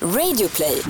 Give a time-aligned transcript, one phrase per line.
[0.00, 0.82] Radioplay.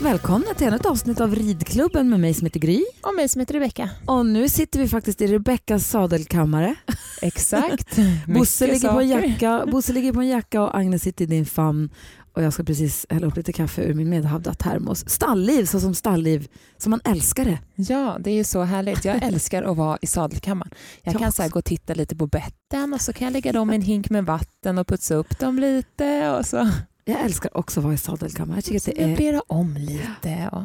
[0.00, 2.84] Välkomna till ännu ett avsnitt av Ridklubben med mig som heter Gry.
[3.02, 3.90] Och mig som heter Rebecka.
[4.06, 6.74] Och nu sitter vi faktiskt i Rebeckas sadelkammare.
[7.22, 7.96] Exakt.
[8.26, 11.46] Bosse ligger, på en jacka, Bosse ligger på en jacka och Agnes sitter i din
[11.46, 11.90] famn.
[12.38, 15.08] Och jag ska precis hälla upp lite kaffe ur min medhavda termos.
[15.08, 17.58] Stallliv, så som stallliv, som man älskar det.
[17.74, 19.04] Ja, det är ju så härligt.
[19.04, 20.70] Jag älskar att vara i sadelkammaren.
[21.02, 23.72] Jag kan så gå och titta lite på betten och så kan jag lägga dem
[23.72, 26.30] i en hink med vatten och putsa upp dem lite.
[26.30, 26.68] Och så
[27.04, 28.56] Jag älskar också att vara i sadelkammaren.
[28.56, 30.48] Jag tycker att det är möblera om lite.
[30.52, 30.62] Och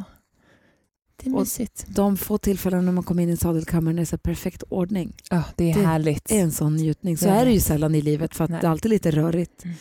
[1.16, 1.84] det är Och- mysigt.
[1.88, 5.12] de få tillfällen när man kommer in i sadelkammaren är så perfekt ordning.
[5.30, 6.24] Ja, det är Det härligt.
[6.24, 7.18] Det är en sån njutning.
[7.18, 8.60] Så Det är det ju sällan i livet för att Nej.
[8.60, 9.64] det är alltid lite rörigt.
[9.64, 9.76] Mm.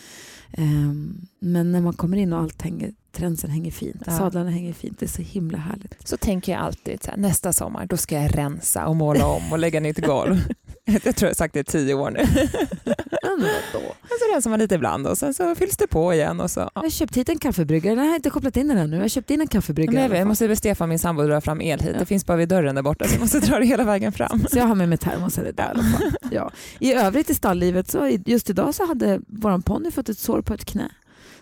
[0.57, 4.17] Ehm, men när man kommer in och allt hänger, tränsen hänger fint, Ja.
[4.17, 6.07] sadlarna hänger fint, det är så himla härligt.
[6.07, 9.59] Så tänker jag alltid här, nästa sommar då ska jag rensa och måla om och
[9.59, 10.37] lägga nytt golv.
[11.03, 12.25] jag tror jag har sagt det i tio år nu.
[14.19, 16.39] Så rensar man lite ibland och sen så fylls det på igen.
[16.39, 16.71] Och så, ja.
[16.73, 18.95] Jag har köpt hit en kaffebryggare, Nej, jag har inte kopplat in den ännu.
[18.95, 20.15] Jag har köpt in en kaffebryggare.
[20.15, 21.89] I jag, måste be Stefan, min sambo, dra fram el hit.
[21.93, 21.99] Ja.
[21.99, 24.45] Det finns bara vid dörren där borta så jag måste dra det hela vägen fram.
[24.49, 26.11] Så jag har med mig termosen alla fall.
[26.31, 26.51] Ja.
[26.79, 30.53] I övrigt i stalllivet, så just idag så hade vår ponny fått ett sår på
[30.53, 30.89] ett knä.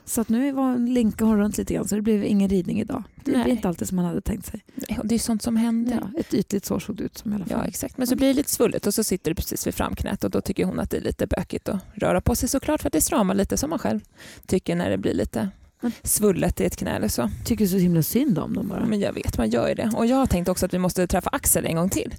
[0.06, 3.04] Så att nu var linkade hon runt lite grann så det blev ingen ridning idag.
[3.24, 3.44] Det Nej.
[3.44, 4.64] blir inte alltid som man hade tänkt sig.
[4.76, 6.00] Nej, Det är sånt som händer.
[6.14, 7.60] Ja, ett ytligt sår såg det ut som i alla fall.
[7.62, 7.98] Ja, exakt.
[7.98, 10.42] Men så blir det lite svullet och så sitter det precis vid framknät och då
[10.42, 13.02] tycker hon att det är lite bökigt att röra på sig såklart för att det
[13.02, 14.00] stramar lite som man själv
[14.48, 15.50] tycker när det blir lite
[15.82, 17.30] Men- svullet i ett knä eller så.
[17.46, 18.86] Tycker så himla synd om dem bara.
[18.86, 19.92] Men jag vet, man gör ju det.
[19.96, 22.16] Och jag har tänkt också att vi måste träffa Axel en gång till.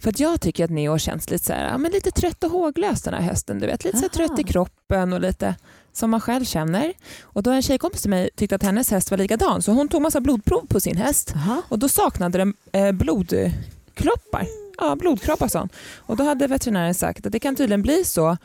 [0.00, 3.02] För att jag tycker att Neo känns lite, så här, men lite trött och håglös
[3.02, 3.58] den här hösten.
[3.58, 5.54] Du vet, lite så trött i kroppen och lite
[5.92, 6.92] som man själv känner.
[7.22, 10.02] Och då en tjejkompis till mig tyckte att hennes häst var likadan så hon tog
[10.02, 11.62] massa blodprov på sin häst Jaha.
[11.68, 14.46] och då saknade den eh, blodkroppar.
[14.78, 15.68] Ja, blodkroppar sa hon.
[15.96, 18.36] Och då hade veterinären sagt att det kan tydligen bli så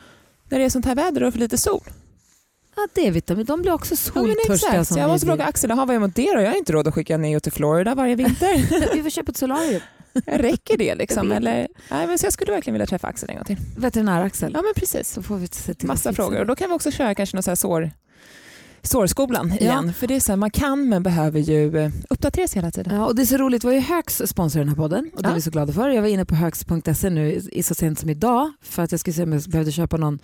[0.48, 1.82] när det är sånt här väder och för lite sol.
[2.76, 4.84] Ja, D-vitamin, de blir också Ja, soltörstiga.
[4.84, 6.40] Så jag måste fråga Axel, "Jaha, vad är mot det då?
[6.40, 8.94] Jag har inte råd att skicka Neo till Florida varje vinter.
[8.94, 9.80] Vi får köpa ett solarium.
[10.26, 11.32] Räcker det liksom?
[11.32, 11.68] Eller?
[11.90, 13.56] Nej, men så jag skulle verkligen vilja träffa Axel en gång till.
[13.76, 14.52] Veterinär-Axel.
[14.54, 15.08] Ja men precis.
[15.12, 16.40] Så får vi se till Massa frågor.
[16.40, 17.90] Och då kan vi också köra kanske någon så här sår,
[18.84, 19.56] sårskolan Ja.
[19.56, 19.94] igen.
[19.94, 22.94] För det är så här, man kan men behöver ju eh, uppdateras hela tiden.
[22.96, 25.22] Ja, och det är så roligt, det var ju Högs sponsor den här podden och
[25.22, 25.34] det är Ja.
[25.34, 25.88] vi så glada för.
[25.88, 29.22] Jag var inne på högs.se nu så sent som idag för att jag skulle se
[29.22, 30.18] om jag behövde köpa någon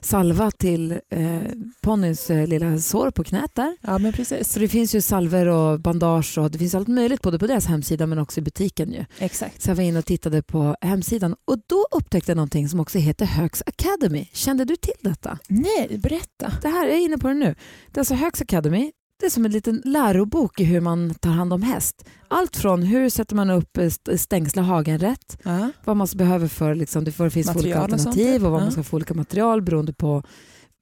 [0.00, 1.38] salva till eh,
[1.80, 3.76] ponnys eh, lilla sår på knät där.
[3.80, 4.52] Ja men precis.
[4.52, 7.66] Så det finns ju salver och bandage och det finns allt möjligt både på deras
[7.66, 9.04] hemsida men också i butiken ju.
[9.18, 9.62] Exakt.
[9.62, 12.98] Så jag var inne och tittade på hemsidan och då upptäckte jag någonting som också
[12.98, 14.28] heter Högs Academy.
[14.32, 15.38] Kände du till detta?
[15.48, 16.52] Nej, berätta.
[16.62, 17.54] Det här, jag är inne på det nu.
[17.92, 18.92] Det är alltså Högs Academy.
[19.20, 22.04] Det är som en liten lärobok i hur man tar hand om häst.
[22.28, 25.70] Allt från hur sätter man upp eh, st- stängsla hagen rätt, Ja.
[25.84, 28.64] vad man behöver för, liksom, det finns för olika Material och alternativ och vad ja.
[28.64, 30.22] man ska få olika material beroende på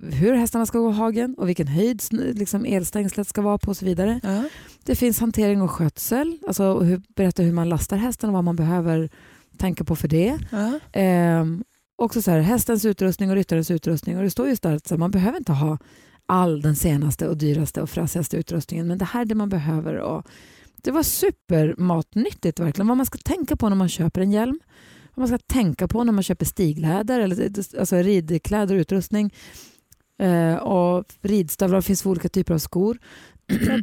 [0.04, 3.84] hur hästarna ska gå hagen och vilken höjd liksom, elstängslet ska vara på och så
[3.84, 4.20] vidare.
[4.22, 4.42] Ja.
[4.84, 8.56] Det finns hantering och skötsel, alltså hur, berätta hur man lastar hästen och vad man
[8.56, 9.10] behöver
[9.58, 10.38] tänka på för det.
[10.92, 11.64] Ehm,
[11.96, 15.10] också så här, hästens utrustning och ryttarens utrustning och det står just där att man
[15.10, 15.78] behöver inte ha
[16.26, 19.94] all den senaste och dyraste och fräsigaste utrustningen men det här är det man behöver.
[19.94, 20.26] Och
[20.82, 22.88] det var supermatnyttigt verkligen.
[22.88, 24.60] Vad man ska tänka på när man köper en hjälm.
[25.14, 29.34] Vad man ska tänka på när man köper stigläder eller alltså ridkläder och utrustning.
[30.18, 32.98] Eh, och ridstövlar, det finns olika typer av skor.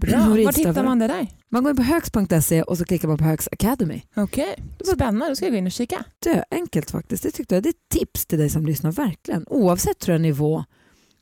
[0.01, 0.19] Bra.
[0.29, 1.27] Var hittar man det där?
[1.49, 4.01] Man går in på högs.se och så klickar man på Högs Academy.
[4.15, 4.55] Okej,
[4.93, 5.29] spännande.
[5.29, 6.03] Då ska jag gå in och kika.
[6.19, 7.23] Det enkelt faktiskt.
[7.23, 7.63] Det tyckte jag.
[7.63, 9.45] Det är ett tips till dig som lyssnar verkligen.
[9.47, 10.63] Oavsett tror jag, nivå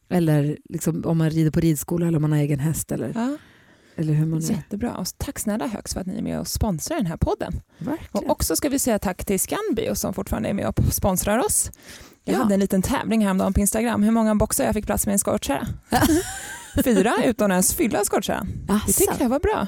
[0.10, 3.38] eller liksom, om man rider på ridskola eller om man har egen häst eller, Ja.
[3.96, 4.50] eller hur man är.
[4.52, 4.98] Jättebra.
[4.98, 7.62] Och tack snälla Högs för att ni är med och sponsrar den här podden.
[7.78, 8.26] Verkligen.
[8.26, 11.72] Och också ska vi säga tack till Scanbio som fortfarande är med och sponsrar oss.
[12.24, 12.40] Jag Ja.
[12.40, 15.16] hade en liten tävling häromdagen på Instagram hur många boxar jag fick plats med i
[15.16, 15.68] en skottkärra.
[16.84, 18.48] Fyra utan att ens fylla skottkärran.
[18.88, 19.68] Det tycker jag var bra.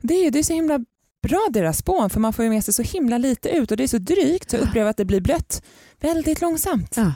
[0.00, 0.78] Det är, det är så himla
[1.22, 3.82] bra deras spån för man får ju med sig så himla lite ut och det
[3.82, 5.62] är så drygt så jag upplever att det blir blött
[6.00, 6.94] väldigt långsamt.
[6.96, 7.12] Ja.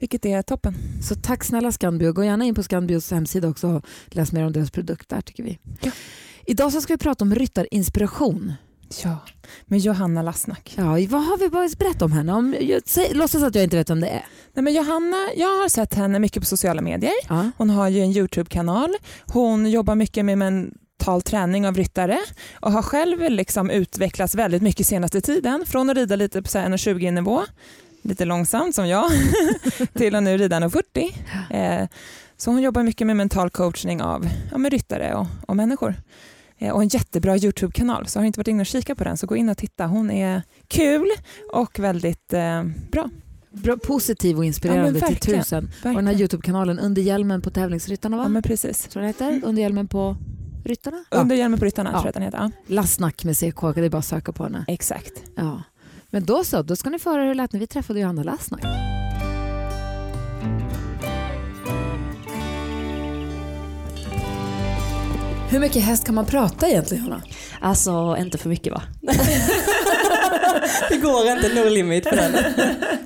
[0.00, 0.74] Vilket är toppen.
[1.02, 2.12] Så tack snälla Scanbio.
[2.12, 5.42] Gå gärna in på Scanbios hemsida också och läs mer om deras produkt där tycker
[5.42, 5.58] vi.
[5.80, 5.90] Ja.
[6.46, 8.52] Idag så ska vi prata om ryttarinspiration.
[9.04, 9.18] Ja,
[9.66, 10.74] med Johanna Lassnack.
[10.76, 12.32] Ja, vad har vi börjat berätta om henne?
[12.32, 14.24] Om, jag, säg, låtsas att jag inte vet vem det är.
[14.54, 17.12] Nej, men Johanna, jag har sett henne mycket på sociala medier.
[17.28, 17.50] Ja.
[17.56, 18.94] Hon har ju en Youtube-kanal.
[19.26, 22.18] Hon jobbar mycket med mental träning av ryttare
[22.54, 25.66] och har själv liksom utvecklats väldigt mycket senaste tiden.
[25.66, 27.42] Från att rida lite på så här 1,20 nivå,
[28.02, 29.10] lite långsamt som jag,
[29.94, 31.80] till att nu rida 1,40.
[31.82, 31.88] Eh,
[32.36, 35.94] så hon jobbar mycket med mental coachning av ja, med ryttare och, och människor.
[36.58, 38.06] Eh, och en jättebra YouTube-kanal.
[38.06, 39.86] Så har du inte varit inne och kika på den så gå in och titta.
[39.86, 41.08] Hon är kul
[41.52, 43.08] och väldigt eh, bra.
[43.52, 45.40] Bra, positiv och inspirerande Ja, till verkligen.
[45.40, 45.64] tusen.
[45.64, 45.94] Och Verkligen.
[45.96, 48.22] den här Youtube-kanalen Under hjälmen på tävlingsryttarna va?
[48.22, 48.82] Ja, men precis.
[48.82, 49.40] Tror det heter?
[49.44, 50.16] Under hjälmen på
[50.64, 51.04] ryttarna?
[51.10, 52.00] Under hjälmen på ryttarna Ja.
[52.00, 52.38] tror jag den heter.
[52.38, 54.64] Ja, Lasnack med CK, det är bara att söka på henne.
[54.68, 55.12] exakt.
[55.36, 55.62] Ja.
[56.10, 58.22] Men då så, då ska ni få höra hur det lät när vi träffade Johanna
[58.22, 58.64] Lasnack.
[65.50, 67.22] Hur mycket häst kan man prata egentligen Johanna?
[67.60, 68.82] Alltså inte för mycket va?
[70.90, 72.32] det går inte, no limit på den.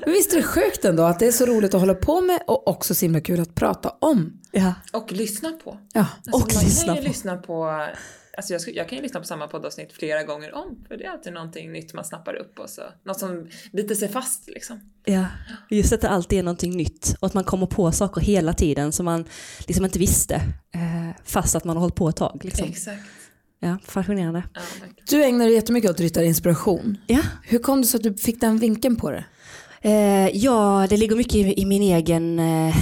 [0.01, 2.41] Men visst är det sjukt ändå att det är så roligt att hålla på med
[2.47, 4.33] och också så himla kul att prata om.
[4.53, 4.75] Ja.
[4.93, 5.79] Och lyssna på.
[5.93, 6.07] Ja.
[6.17, 7.09] Alltså, Och man lyssna kan ju på.
[7.09, 7.87] lyssna på
[8.37, 11.11] Alltså jag, jag kan ju lyssna på samma poddavsnitt flera gånger om för det är
[11.11, 14.81] alltid någonting nytt man snappar upp och så något som biter sig fast liksom.
[15.05, 15.27] ja.
[15.71, 18.93] Just att det alltid är någonting nytt och att man kommer på saker hela tiden
[18.93, 19.25] som man
[19.67, 20.35] liksom inte visste
[20.75, 22.41] eh, fast att man har hållit på ett tag.
[22.45, 22.69] Liksom.
[22.69, 23.03] Exakt.
[23.61, 24.43] Ja, fascinerande.
[24.55, 24.61] Ja.
[25.09, 26.99] Du ägnar dig jättemycket åt ryttarinspiration.
[27.07, 27.21] Ja.
[27.43, 29.25] Hur kom det så att du fick den vinkeln på det?
[29.85, 32.77] Eh, ja, det ligger mycket i, i min egen eh,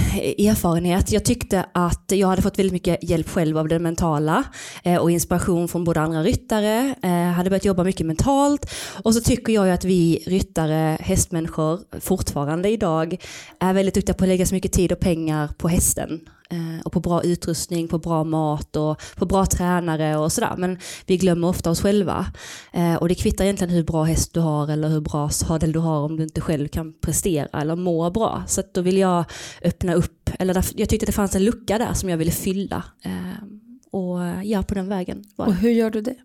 [0.47, 1.11] erfarenhet.
[1.11, 4.43] Jag tyckte att jag hade fått väldigt mycket hjälp själv av det mentala
[4.83, 6.95] eh, och inspiration från både andra ryttare.
[7.03, 8.71] Eh, hade börjat jobba mycket mentalt
[9.03, 13.17] och så tycker jag ju att vi ryttare, hästmänniskor, fortfarande idag
[13.59, 16.19] är väldigt duktiga på att lägga så mycket tid och pengar på hästen.
[16.53, 20.53] Eh, och på bra utrustning, på bra mat och på bra tränare och sådär.
[20.57, 22.25] Men vi glömmer ofta oss själva.
[22.73, 25.79] Eh, och det kvittar egentligen hur bra häst du har eller hur bra sadel du
[25.79, 28.43] har om du inte själv kan prestera eller må bra.
[28.47, 29.25] Så då vill jag
[29.61, 32.83] öppna upp, eller jag tyckte det fanns en lucka där som jag ville fylla.
[33.01, 33.11] Eh,
[33.91, 35.59] och ja, på den vägen var Och det.
[35.59, 36.15] hur gör du det?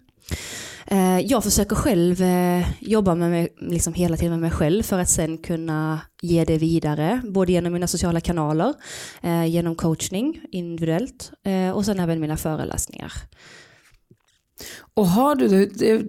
[0.91, 4.99] Eh, jag försöker själv eh, jobba med mig, liksom hela tiden med mig själv för
[4.99, 8.75] att sen kunna ge det vidare, både genom mina sociala kanaler,
[9.23, 11.33] eh, genom coachning individuellt
[11.75, 13.13] och sen även mina föreläsningar.
[14.95, 16.03] Och har du, det,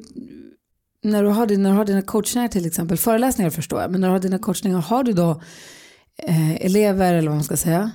[1.04, 4.08] när, du har, när du har dina coachningar till exempel, föreläsningar förstår jag, men när
[4.08, 5.42] du har dina coachningar, har du då
[6.24, 7.92] eh, elever eller vad man ska säga,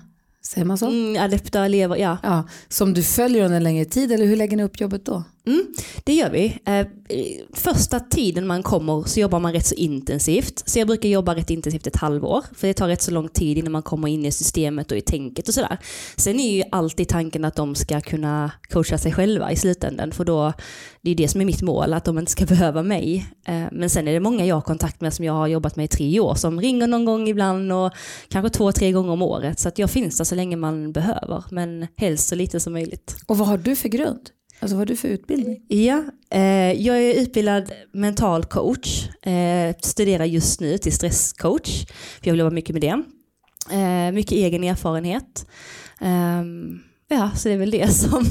[0.46, 0.86] säger man så?
[0.86, 2.18] Mm, adepta elever, ja.
[2.22, 5.24] Ja, som du följer under en längre tid eller hur lägger ni upp jobbet då?
[5.46, 5.66] Mm,
[6.04, 6.58] det gör vi.
[6.64, 6.86] Eh,
[7.52, 10.62] första tiden man kommer så jobbar man rätt så intensivt.
[10.68, 12.44] Så jag brukar jobba rätt intensivt ett halvår.
[12.54, 15.00] För det tar rätt så lång tid innan man kommer in i systemet och i
[15.00, 15.78] tänket och sådär.
[16.16, 20.12] Sen är ju alltid tanken att de ska kunna coacha sig själva i slutändan.
[20.12, 20.52] För då,
[21.00, 23.26] det är det som är mitt mål, att de inte ska behöva mig.
[23.46, 25.84] Eh, men sen är det många jag har kontakt med som jag har jobbat med
[25.84, 27.92] i tre år som ringer någon gång ibland och
[28.28, 29.60] kanske två, tre gånger om året.
[29.60, 31.44] Så att jag finns där så länge man behöver.
[31.50, 33.16] Men helst så lite som möjligt.
[33.26, 34.30] Och vad har du för grund?
[34.64, 35.62] Alltså vad har du för utbildning?
[35.68, 39.08] Ja, eh, jag är utbildad mental coach.
[39.22, 41.86] Eh, studerar just nu till stresscoach.
[41.86, 43.02] För jag vill jobba mycket med det.
[43.76, 45.46] Eh, mycket egen erfarenhet.
[46.00, 48.26] Ehm, ja, så det är väl det som...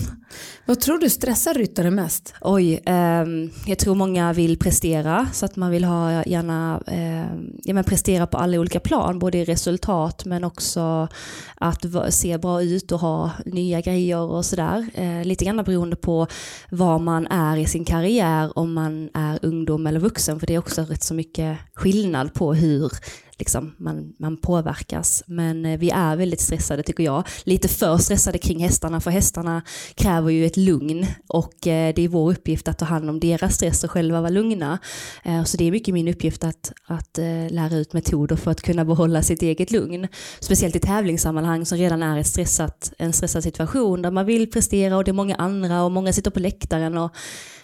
[0.66, 2.34] Vad tror du stressar ryttare mest?
[2.42, 5.28] Oj, ehm, jag tror många vill prestera.
[5.34, 9.20] Så att man vill ha gärna ehm, ja, men prestera på alla olika plan.
[9.20, 11.08] Både i resultat men också
[11.56, 14.88] att se bra ut och ha nya grejer och sådär.
[14.94, 16.28] Eh, lite grann beroende på
[16.70, 20.40] var man är i sin karriär, om man är ungdom eller vuxen.
[20.40, 22.92] För det är också rätt så mycket skillnad på hur
[23.40, 25.24] liksom, man, man påverkas.
[25.28, 27.24] Men eh, vi är väldigt stressade tycker jag.
[27.44, 29.62] Lite för stressade kring hästarna för hästarna
[29.96, 33.56] kräver ju ett lugn och eh, det är vår uppgift att ta hand om deras
[33.56, 34.80] stress och själva vara lugna.
[35.24, 37.18] Eh, så det är mycket min uppgift att, att
[37.50, 40.08] lära ut metoder för att kunna behålla sitt eget lugn.
[40.40, 44.98] Speciellt i tävlingssammanhang som redan är ett stressat, en stressad situation där man vill prestera
[44.98, 47.12] och det är många andra och många sitter på läktaren och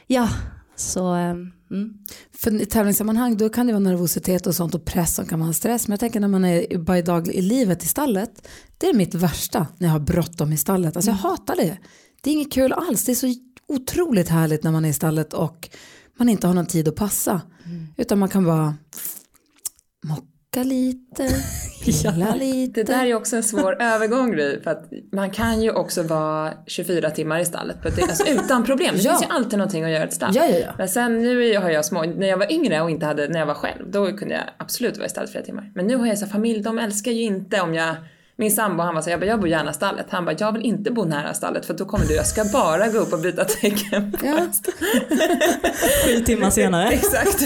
[0.08, 0.30] ja,
[0.76, 1.94] så ehm, mm.
[2.32, 5.54] För i tävlingssammanhang då kan det vara nervositet och sånt och press som kan vara
[5.54, 5.88] stress.
[5.88, 8.48] Men jag tänker när man är i, dag, i livet i stallet.
[8.78, 10.96] Det är mitt värsta när jag har bråttom i stallet.
[10.96, 11.78] Alltså jag hatar det.
[12.22, 13.04] Det är inget kul alls.
[13.04, 13.34] Det är så
[13.68, 15.70] otroligt härligt när man är i stallet och
[16.18, 17.42] man inte har någon tid att passa.
[17.98, 18.76] Utan man kan bara
[20.04, 21.28] mocka lite,
[21.86, 22.84] pilla lite.
[22.84, 26.54] Det där är också en svår övergång Gry, för att man kan ju också vara
[26.68, 28.96] 24 timmar i stallet på ett, alltså, utan problem.
[28.96, 29.12] Det Ja.
[29.12, 30.32] finns ju alltid någonting att göra i ett stall.
[30.36, 30.72] Ja, ja, ja.
[30.78, 33.46] Men sen nu har jag små, när jag var yngre och inte hade, när jag
[33.46, 35.72] var själv, då kunde jag absolut vara i stallet flera timmar.
[35.76, 37.96] Men nu har jag så här familj, de älskar ju inte om jag
[38.40, 40.06] min sambo han var så här, jag, bara, jag bor gärna stallet.
[40.10, 42.88] Han bara, jag vill inte bo nära stallet för då kommer du, jag ska bara
[42.88, 44.16] gå upp och byta tecken.
[44.24, 44.38] Ja.
[46.06, 46.90] sju timmar senare.
[46.90, 47.42] Exakt.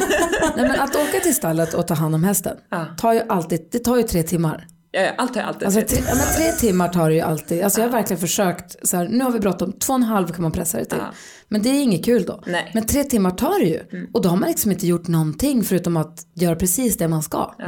[0.56, 2.86] Nej, men att åka till stallet och ta hand om hästen Ja.
[2.98, 4.68] tar ju alltid, det tar ju tre timmar.
[4.92, 7.64] Ja, Allt jag alltid Alltså, tre, ja, men tre timmar tar det ju alltid.
[7.64, 10.28] Alltså, jag har verkligen försökt, så här, nu har vi bråttom, två och en halv
[10.28, 10.98] kan man pressa det till.
[11.00, 11.14] Ja.
[11.48, 12.44] Men det är inget kul då.
[12.48, 12.72] Nej.
[12.74, 14.08] Men tre timmar tar det ju.
[14.14, 17.54] Och då har man liksom inte gjort någonting förutom att göra precis det man ska.
[17.58, 17.66] Ja.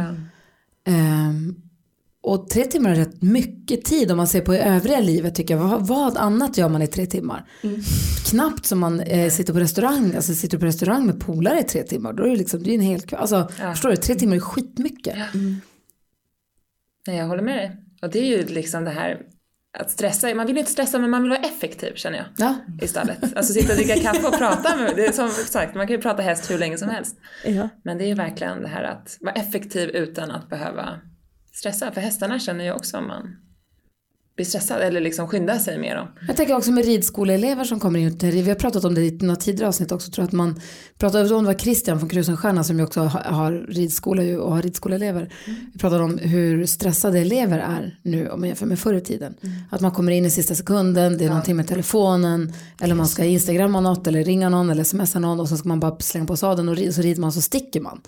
[0.88, 1.56] Ehm,
[2.28, 5.56] Och tre timmar är rätt mycket tid om man ser på i övriga livet tycker
[5.58, 5.64] jag.
[5.64, 7.50] Vad, vad annat gör man i tre timmar?
[8.30, 11.84] Knappt som man eh, sitter på restaurang, alltså sitter på restaurang med polare i tre
[11.84, 12.14] timmar.
[12.14, 13.20] Då är det liksom, det är en hel kväll.
[13.20, 13.72] Alltså, Ja.
[13.74, 15.16] förstår du, tre timmar är skitmycket.
[17.08, 17.78] Nej, jag håller med dig.
[18.02, 19.18] Och det är ju liksom det här
[19.80, 20.36] att stressa.
[20.36, 22.26] Man vill ju inte stressa men man vill vara effektiv känner jag.
[22.38, 22.56] Ja.
[22.82, 23.38] Istället.
[23.38, 26.02] Alltså sitta och dricka kaffe och prata med, det är som sagt, man kan ju
[26.02, 27.16] prata häst hur länge som helst.
[27.46, 27.70] Ja.
[27.84, 31.00] Men det är ju verkligen det här att vara effektiv utan att behöva
[31.56, 31.92] stressa.
[31.92, 33.38] För hästarna känner ju också om man
[34.36, 36.08] blir stressad eller liksom skyndar sig med dem.
[36.28, 39.12] Jag tänker också med ridskoleelever som kommer in till Vi har pratat om det i
[39.12, 40.12] några tidigare avsnitt också.
[40.12, 40.60] Tror att man
[40.98, 45.34] pratade om det var Christian från Krusenstjerna som ju också har, ridskola och har ridskoleelever.
[45.74, 49.36] Vi pratade om hur stressade elever är nu om man jämför med förr i tiden.
[49.70, 53.24] Att man kommer in i sista sekunden, det är någonting med telefonen eller man ska
[53.24, 56.38] instagramma något eller ringa någon eller smsa någon och så ska man bara slänga på
[56.38, 58.02] sadeln och så rider man så sticker man.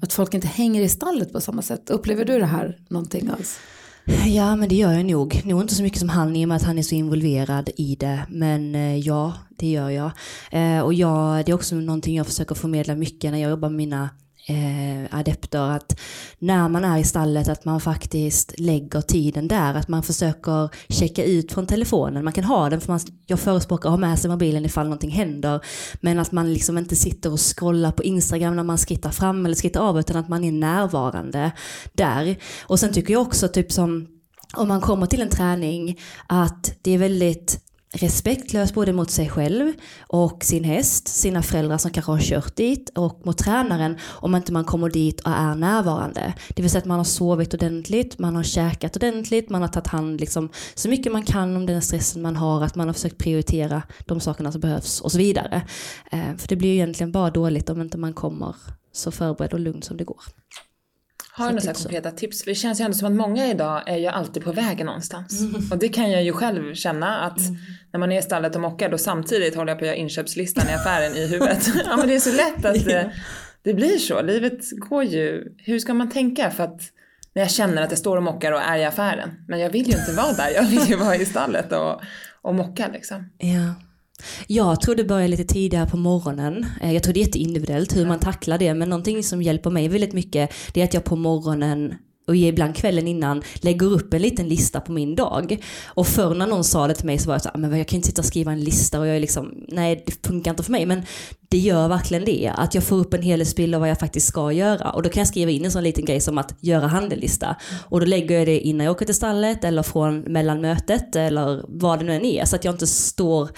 [0.00, 1.90] Att folk inte hänger i stallet på samma sätt.
[1.90, 3.58] Upplever du det här någonting alls?
[4.06, 5.42] Ja men det gör jag nog.
[5.44, 7.96] Nog inte så mycket som han i och med att han är så involverad i
[7.96, 8.26] det.
[8.28, 10.10] Men eh, ja, det gör jag.
[10.50, 13.76] Eh, och jag, det är också någonting jag försöker förmedla mycket när jag jobbar med
[13.76, 14.10] mina
[14.48, 15.70] eh, adepter.
[15.70, 16.00] Att
[16.38, 19.74] när man är i stallet att man faktiskt lägger tiden där.
[19.74, 22.24] Att man försöker checka ut från telefonen.
[22.24, 25.10] Man kan ha den för man, jag förespråkar att ha med sig mobilen ifall någonting
[25.10, 25.60] händer.
[26.00, 29.56] Men att man liksom inte sitter och scrollar på Instagram när man skrittar fram eller
[29.56, 31.52] skrittar av utan att man är närvarande
[31.92, 32.36] där.
[32.62, 34.06] Och sen tycker jag också typ som
[34.56, 37.63] om man kommer till en träning att det är väldigt
[37.94, 42.90] respektlös både mot sig själv och sin häst, sina föräldrar som kanske har kört dit
[42.94, 46.34] och mot tränaren om inte man kommer dit och är närvarande.
[46.48, 49.86] Det vill säga att man har sovit ordentligt, man har käkat ordentligt, man har tagit
[49.86, 53.18] hand liksom, så mycket man kan om den stressen man har, att man har försökt
[53.18, 55.62] prioritera de sakerna som behövs och så vidare.
[56.10, 58.56] Eh, för det blir ju egentligen bara dåligt om inte man kommer
[58.92, 60.20] så förberedd och lugn som det går.
[61.36, 61.82] Har du några tips.
[61.82, 62.42] konkreta tips?
[62.42, 65.42] För det känns ju ändå som att många idag är ju alltid på väg någonstans.
[65.70, 67.38] Och det kan jag ju själv känna att
[67.92, 70.68] när man är i stallet och mockar då samtidigt håller jag på att göra inköpslistan
[70.68, 71.68] i affären i huvudet.
[71.84, 73.12] ja men det är så lätt att det,
[73.62, 74.22] det blir så.
[74.22, 76.80] Livet går ju, hur ska man tänka för att
[77.32, 79.30] när jag känner att jag står och mockar och är i affären.
[79.48, 82.00] Men jag vill ju inte vara där, jag vill ju vara i stallet och,
[82.42, 83.30] och mocka liksom.
[83.38, 83.74] Ja.
[84.46, 86.66] Jag tror det börjar lite tidigare på morgonen.
[86.82, 88.74] Eh, Jag tror det är jätteindividuellt hur man tacklar det.
[88.74, 91.94] Men någonting som hjälper mig väldigt mycket det är att jag på morgonen
[92.26, 95.62] och ibland kvällen innan lägger upp en liten lista på min dag.
[95.86, 97.88] Och förr när någon sa det till mig så var jag så "Ah, men jag
[97.88, 100.62] kan inte sitta och skriva en lista och jag är liksom, nej det funkar inte
[100.62, 100.86] för mig.
[100.86, 101.02] Men
[101.48, 104.52] det gör verkligen det, att jag får upp en helhetsbild av vad jag faktiskt ska
[104.52, 104.90] göra.
[104.90, 107.56] Och då kan jag skriva in en sån liten grej som att göra handelista.
[107.88, 111.64] Och då lägger jag det innan jag åker till stallet eller från mellan mötet eller
[111.68, 112.44] vad det nu än är.
[112.44, 113.48] Så att jag inte står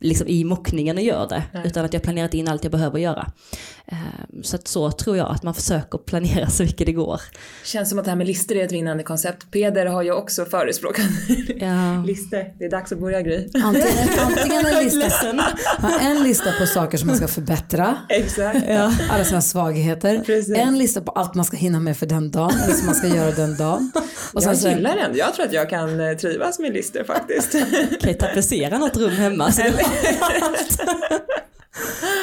[0.00, 1.42] liksom i mockningen och gör det.
[1.54, 1.66] Nej.
[1.66, 3.32] Utan att jag planerat in allt jag behöver göra.
[3.92, 7.20] Ehm, Så att så tror jag att man försöker planera så mycket det går.
[7.64, 9.50] Känns som att det här med listor är ett vinnande koncept.
[9.50, 11.04] Peder har ju också förespråkat
[11.56, 12.02] Ja.
[12.06, 12.58] listor.
[12.58, 13.48] Det är dags att börja Gry.
[13.64, 15.08] Antingen, antingen en, lista,
[16.00, 17.96] en lista på saker som man ska förbättra.
[18.08, 18.58] Exakt.
[19.10, 20.18] alla sina svagheter.
[20.26, 20.56] Precis.
[20.56, 23.06] En lista på allt man ska hinna med för den dagen, eller som man ska
[23.08, 23.92] göra den dagen.
[24.32, 25.16] Och sen Jag så, gillar den.
[25.16, 27.52] Jag tror att jag kan eh, trivas med listor faktiskt.
[28.00, 29.52] Kan jag tapetsera något rum hemma?
[29.52, 29.62] Så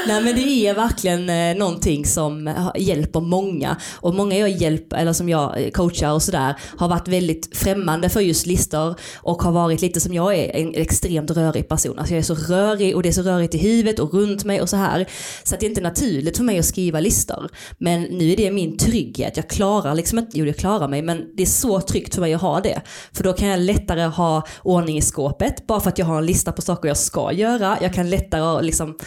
[0.07, 3.77] Nej men det är verkligen eh, någonting som eh, hjälper många.
[3.95, 8.09] Och många jag hjälper, eller som jag eh, coachar och sådär, har varit väldigt främmande
[8.09, 11.99] för just listor och har varit lite som jag är, en extremt rörig person.
[11.99, 14.61] Alltså jag är så rörig och det är så rörigt i huvudet och runt mig
[14.61, 15.05] och så här.
[15.43, 17.49] Så att det är inte naturligt för mig att skriva listor.
[17.77, 19.37] Men nu är det min trygghet.
[19.37, 22.33] Jag klarar liksom inte, jo jag klarar mig, men det är så tryggt för mig
[22.33, 22.81] att ha det.
[23.13, 26.25] För då kan jag lättare ha ordning i skåpet, bara för att jag har en
[26.25, 27.77] lista på saker jag ska göra.
[27.81, 28.97] Jag kan lättare liksom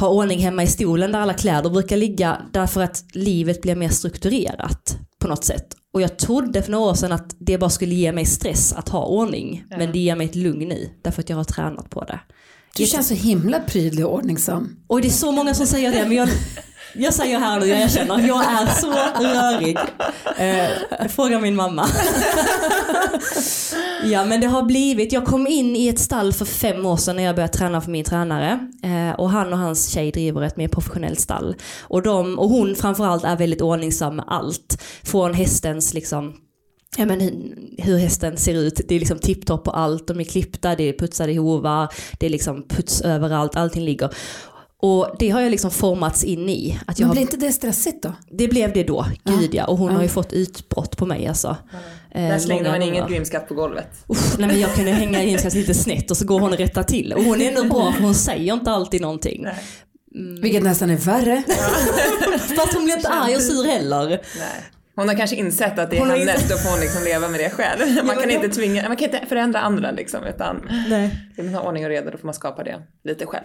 [0.00, 3.88] ha ordning hemma i stolen där alla kläder brukar ligga därför att livet blir mer
[3.88, 5.66] strukturerat på något sätt.
[5.92, 8.88] Och jag trodde för några år sedan att det bara skulle ge mig stress att
[8.88, 9.64] ha ordning.
[9.70, 9.78] Ja.
[9.78, 12.20] Men det ger mig ett lugn i därför att jag har tränat på det.
[12.76, 14.76] du känns så himla prydlig och ordningsam.
[14.86, 16.28] Och det är så många som säger det men jag,
[16.94, 18.90] jag säger här nu, jag erkänner, jag är så
[19.22, 19.78] rörig.
[20.38, 21.86] Eh, fråga min mamma.
[24.04, 27.16] ja men det har blivit, jag kom in i ett stall för fem år sedan
[27.16, 28.68] när jag började träna för min tränare.
[28.82, 31.54] Eh, och han och hans tjej driver ett mer professionellt stall.
[31.82, 34.82] Och, de, och hon framförallt är väldigt ordningsam med allt.
[35.02, 36.34] Från hästens liksom
[36.98, 40.24] Ja, men hur- hur hästen ser ut, det är liksom tipptopp på allt, de är
[40.24, 41.88] klippta, det är putsade hovar,
[42.20, 44.10] det är liksom puts överallt, allting ligger.
[44.82, 46.78] Och det har jag liksom formats in i.
[46.86, 48.12] Att jag Men har, blir inte det stressigt då?
[48.30, 49.64] det blev det då, gud ja.
[49.66, 49.94] Och hon Ja.
[49.96, 51.56] har ju fått utbrott på mig alltså.
[52.10, 53.88] Eh, Där slängde många man inget grimskatt på golvet.
[54.06, 56.82] Uff, nej men jag kunde hänga sig lite snett och så går hon och rättar
[56.82, 57.12] till.
[57.12, 59.42] Och hon är ändå bra för hon säger inte alltid någonting.
[59.42, 59.56] Nej.
[60.42, 61.42] Vilket nästan är värre.
[62.56, 64.08] Fast hon blir inte arg och sur heller.
[64.08, 64.20] Nej.
[64.96, 67.04] Hon har kanske insett att det är Hon har hennes, insett- då får hon liksom
[67.04, 68.04] leva med det själv.
[68.04, 71.10] Man kan inte tvinga, man kan inte förändra andra liksom, utan Nej.
[71.36, 73.44] vill man ha ordning och reda då får man skapa det lite själv.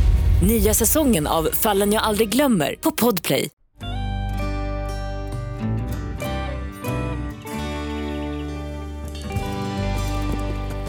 [0.41, 3.49] Nya säsongen av Fallen jag aldrig glömmer på Podplay.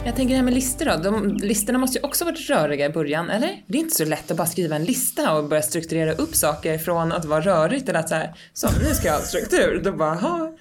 [0.05, 0.97] Jag tänker det här med listor då.
[0.97, 3.63] De, listorna måste ju också varit röriga i början, eller?
[3.67, 6.79] Det är inte så lätt att bara skriva en lista och börja strukturera upp saker
[6.79, 9.81] från att vara rörigt till att så här, så nu ska jag ha struktur.
[9.85, 10.53] Då bara, ha,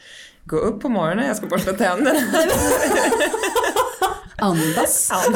[0.43, 2.19] gå upp på morgonen, jag ska borsta tänderna.
[4.38, 5.12] Andas.
[5.12, 5.36] Ehm,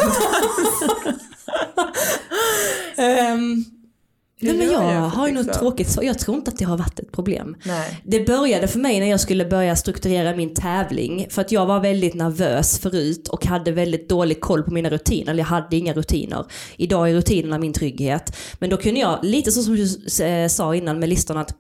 [4.39, 5.61] Hur nej, men jag har ju något liksom?
[5.61, 6.03] tråkigt svar.
[6.03, 7.55] Jag tror inte att det har varit ett problem.
[7.65, 8.01] Nej.
[8.03, 11.27] Det började för mig när jag skulle börja strukturera min tävling.
[11.29, 15.31] För att jag var väldigt nervös förut och hade väldigt dålig koll på mina rutiner.
[15.31, 16.45] Eller jag hade inga rutiner.
[16.77, 18.37] Idag är rutinerna min trygghet.
[18.59, 21.55] Men då kunde jag, lite så som du eh, sa innan med listorna, att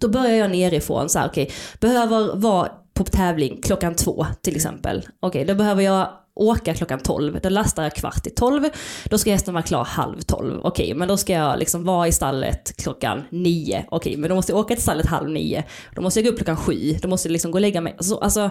[0.00, 1.08] då börjar jag nerifrån.
[1.08, 5.08] Så här, okej, behöver vara på tävling klockan två till exempel.
[5.20, 7.38] Okej, då behöver jag åka klockan 12.
[7.42, 8.68] Då lastar jag kvart i 12.
[9.04, 10.60] Då ska hästen vara klar halv 12.
[10.62, 13.84] Okej, men då ska jag liksom vara i stallet klockan 9.
[13.88, 15.64] Okej, men då måste jag åka till stallet halv 9.
[15.94, 16.96] Då måste jag gå upp klockan 7.
[17.02, 17.96] Då måste jag liksom gå och lägga mig.
[18.00, 18.50] Så, alltså,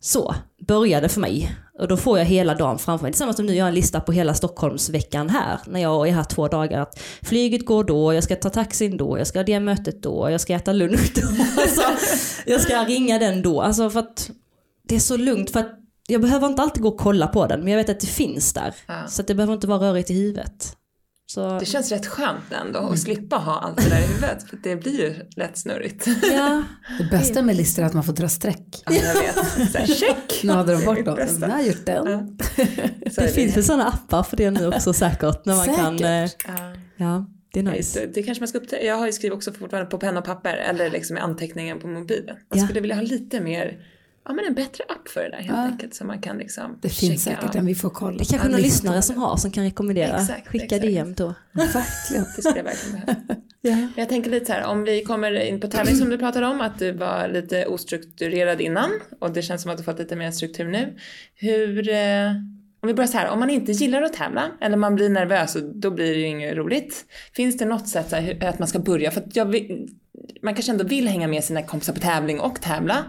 [0.00, 0.34] så
[0.66, 1.56] började för mig.
[1.78, 3.12] Och då får jag hela dagen framför mig.
[3.12, 5.58] Tillsammans som nu, jag har en lista på hela Stockholmsveckan här.
[5.66, 6.80] När jag är här två dagar.
[6.80, 10.30] Att flyget går då, jag ska ta taxin då, jag ska ha det mötet då,
[10.30, 11.22] jag ska äta lunch då.
[11.62, 11.82] Alltså,
[12.46, 13.60] jag ska ringa den då.
[13.60, 14.30] Alltså för att
[14.88, 15.50] det är så lugnt.
[15.50, 15.79] För att
[16.10, 18.52] jag behöver inte alltid gå och kolla på den, men jag vet att det finns
[18.52, 18.74] där.
[18.86, 19.06] Ja.
[19.08, 20.76] Så att det behöver inte vara rörigt i huvudet.
[21.26, 24.48] Så, Det känns rätt skönt ändå att slippa ha allt det där i huvudet.
[24.50, 26.06] För det blir ju lätt snurrigt.
[26.32, 26.62] ja,
[26.98, 28.82] Det bästa med listor är att man får dra streck.
[28.86, 29.70] Ja, jag vet.
[29.72, 30.40] Så här, check!
[30.44, 31.18] Nu hade de Det bort dem.
[31.40, 32.06] Jag har gjort den.
[32.10, 32.26] Ja.
[33.10, 35.44] Så är det finns väl sådana appar för det nu också säkert.
[35.44, 36.44] När man kan, eh, Säkert.
[36.48, 36.74] Ja.
[36.96, 38.00] ja, det är nice.
[38.00, 38.84] Det, det kanske man ska upptäcka.
[38.84, 41.86] Jag har ju skrivit också fortfarande på penna och papper eller liksom i anteckningen på
[41.86, 42.36] mobilen.
[42.48, 42.64] Jag Ja.
[42.64, 43.78] skulle vilja ha lite mer,
[44.24, 45.56] ja men en bättre app för det där helt Ja.
[45.64, 45.94] enkelt.
[45.94, 48.18] Så man kan liksom Det finns säkert en vi får kolla.
[48.18, 48.62] Det kanske Ja, listor.
[48.62, 50.16] lyssnare som har som kan rekommendera.
[50.20, 50.82] Exakt, Skicka exakt.
[50.82, 51.34] DM då.
[51.52, 52.24] Verkligen.
[52.36, 53.16] Det skulle jag verkligen behöva.
[53.62, 53.70] Ja.
[53.76, 56.46] Men jag tänker lite så här, om vi kommer in på tävling som du pratade
[56.46, 60.16] om, att du var lite ostrukturerad innan och det känns som att du fått lite
[60.16, 60.96] mer struktur nu.
[61.34, 62.30] Hur, eh,
[62.82, 65.56] om vi börjar så här, om man inte gillar att tävla eller man blir nervös
[65.56, 67.04] och då blir det ju inget roligt.
[67.34, 69.10] Finns det något sätt så här, att man ska börja?
[69.10, 69.88] För att jag vill,
[70.42, 73.04] man kanske ändå vill hänga med sina kompisar på tävling och tävla.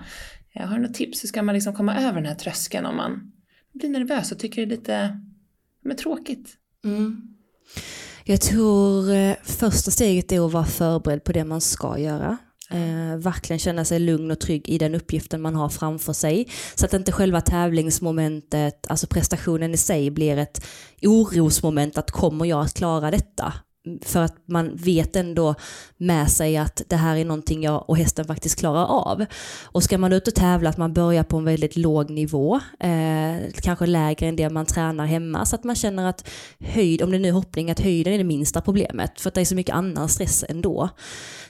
[0.54, 3.32] Jag har något tips, hur ska man liksom komma över den här tröskeln om man
[3.74, 5.22] blir nervös och tycker det är lite
[5.84, 6.58] men, tråkigt?
[6.84, 7.22] Mm.
[8.24, 12.38] Jag tror eh, första steget är att vara förberedd på det man ska göra.
[12.70, 16.48] Eh, verkligen känna sig lugn och trygg i den uppgiften man har framför sig.
[16.76, 20.66] Så att inte själva tävlingsmomentet, alltså prestationen i sig blir ett
[21.02, 23.54] orosmoment att kommer jag att klara detta?
[24.02, 25.56] För att man vet ändå
[25.98, 29.26] med sig att det här är någonting jag och hästen faktiskt klarar av.
[29.64, 33.52] Och ska man ut och tävla att man börjar på en väldigt låg nivå, eh,
[33.62, 37.20] kanske lägre än det man tränar hemma, så att man känner att höjd, om det
[37.20, 39.76] nu är hoppning, att höjden är det minsta problemet, för att det är så mycket
[39.76, 40.90] annan stress ändå.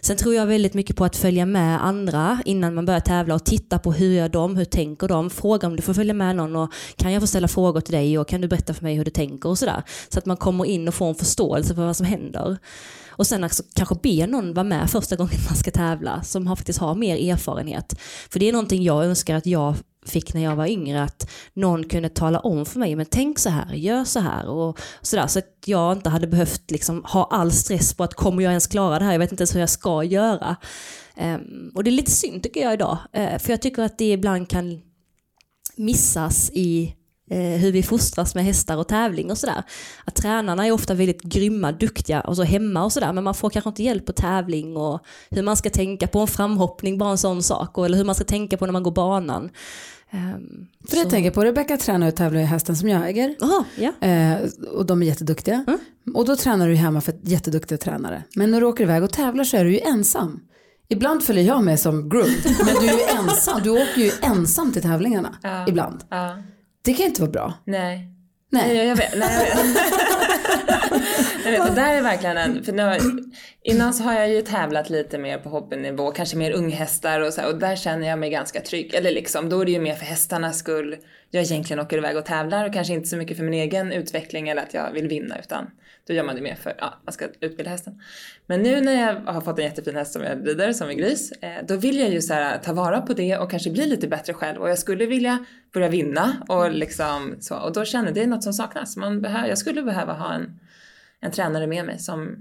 [0.02, 3.46] Sen tror jag väldigt mycket på att följa med andra innan man börjar tävla och
[3.46, 6.56] titta på hur gör de, hur tänker de, fråga om du får följa med någon
[6.56, 9.06] och kan jag få ställa frågor till dig och kan du berätta för mig hur
[9.06, 9.84] du tänker och sådär.
[10.10, 12.21] Så att man kommer in och får en förståelse för vad som händer.
[13.10, 16.56] Och sen alltså, kanske be någon vara med första gången man ska tävla som har,
[16.56, 18.00] faktiskt har mer erfarenhet.
[18.30, 21.84] För det är någonting jag önskar att jag fick när jag var yngre, att någon
[21.84, 25.28] kunde tala om för mig, men tänk så här, gör så här och sådär.
[25.28, 28.68] Så att jag inte hade behövt liksom ha all stress på att kommer jag ens
[28.68, 30.56] klara det här, jag vet inte ens hur jag ska göra.
[31.18, 34.12] Um, och det är lite synd tycker jag idag, uh, för jag tycker att det
[34.12, 34.82] ibland kan
[35.76, 36.96] missas i
[37.38, 39.64] hur vi fostras med hästar och tävling och sådär.
[40.06, 43.50] Att tränarna är ofta väldigt grymma, duktiga och så hemma och sådär men man får
[43.50, 47.18] kanske inte hjälp på tävling och hur man ska tänka på en framhoppning, bara en
[47.18, 49.50] sån sak, och, eller hur man ska tänka på när man går banan.
[50.14, 53.36] Um, För jag tänker på Rebecka tränar och tävlar i hästen som jag äger.
[53.42, 54.08] Aha, ja.
[54.08, 54.38] Eh,
[54.74, 55.64] och de är jätteduktiga.
[55.68, 55.80] Mm.
[56.16, 58.24] Och då tränar du hemma för jätteduktiga tränare.
[58.36, 60.40] Men när du åker iväg och tävlar så är du ju ensam.
[60.90, 62.30] Ibland följer jag med som groom,
[62.66, 63.62] men du är ju ensam.
[63.64, 65.66] Du åker ju ensam till tävlingarna Ja.
[65.68, 66.04] ibland.
[66.10, 66.36] Ja.
[66.82, 67.54] Det kan inte vara bra.
[67.66, 68.08] Nej.
[68.52, 68.68] Nej.
[68.78, 69.18] Nej, jag vet.
[69.18, 69.78] Nej, jag vet.
[71.44, 72.98] Jag vet, det där är verkligen en, för nu,
[73.64, 77.42] innan så har jag ju tävlat lite mer på hobbynivå, kanske mer unghästar och så
[77.42, 78.94] här, och där känner jag mig ganska trygg.
[78.94, 80.98] Eller liksom, då är det ju mer för hästarnas skull.
[81.30, 84.50] Jag egentligen åker iväg och tävlar och kanske inte så mycket för min egen utveckling
[84.50, 85.68] eller att jag vill vinna utan
[86.08, 88.02] då gör man det mer för, ja, man ska utbilda hästen.
[88.46, 91.32] Men nu när jag har fått en jättefin häst som jag rider, som är gris,
[91.32, 94.08] eh, då vill jag ju så här, ta vara på det och kanske bli lite
[94.08, 97.56] bättre själv och jag skulle vilja börja vinna och liksom så.
[97.56, 98.98] Och då känner jag det är något som saknas.
[98.98, 100.60] Man behöver, jag skulle behöva ha en,
[101.22, 102.36] en tränare med mig som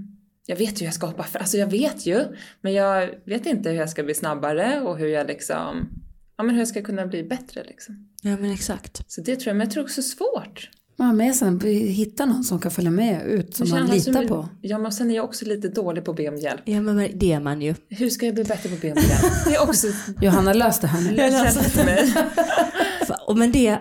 [0.47, 2.25] jag vet ju hur jag ska hoppa för, alltså jag vet ju,
[2.61, 5.89] men jag vet inte hur jag ska bli snabbare och hur jag liksom,
[6.37, 8.09] ja men hur jag ska kunna bli bättre liksom.
[8.23, 9.03] Ja men exakt.
[9.13, 10.71] Så det tror jag, men jag tror också svårt.
[10.99, 14.21] Har med sig, hitta någon som kan följa med ut, som Det man känns litar
[14.21, 14.49] som- på.
[14.61, 16.61] Ja men sen är jag också lite dålig på att be om hjälp.
[16.65, 17.75] Ja men det är man ju.
[17.89, 19.45] Hur ska jag bli bättre på att be om hjälp?
[19.47, 19.87] Det är också
[20.21, 21.17] Johanna, lös det här nu.
[21.17, 22.05] lätt för mig.
[23.07, 23.79] Fa- Och men det,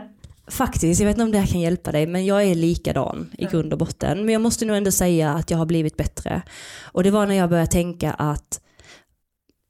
[0.50, 3.46] faktiskt, jag vet inte om det här kan hjälpa dig, men jag är likadan i
[3.46, 4.26] grund och botten.
[4.26, 6.42] Men jag måste nog ändå säga att jag har blivit bättre.
[6.84, 8.62] Och det var när jag började tänka att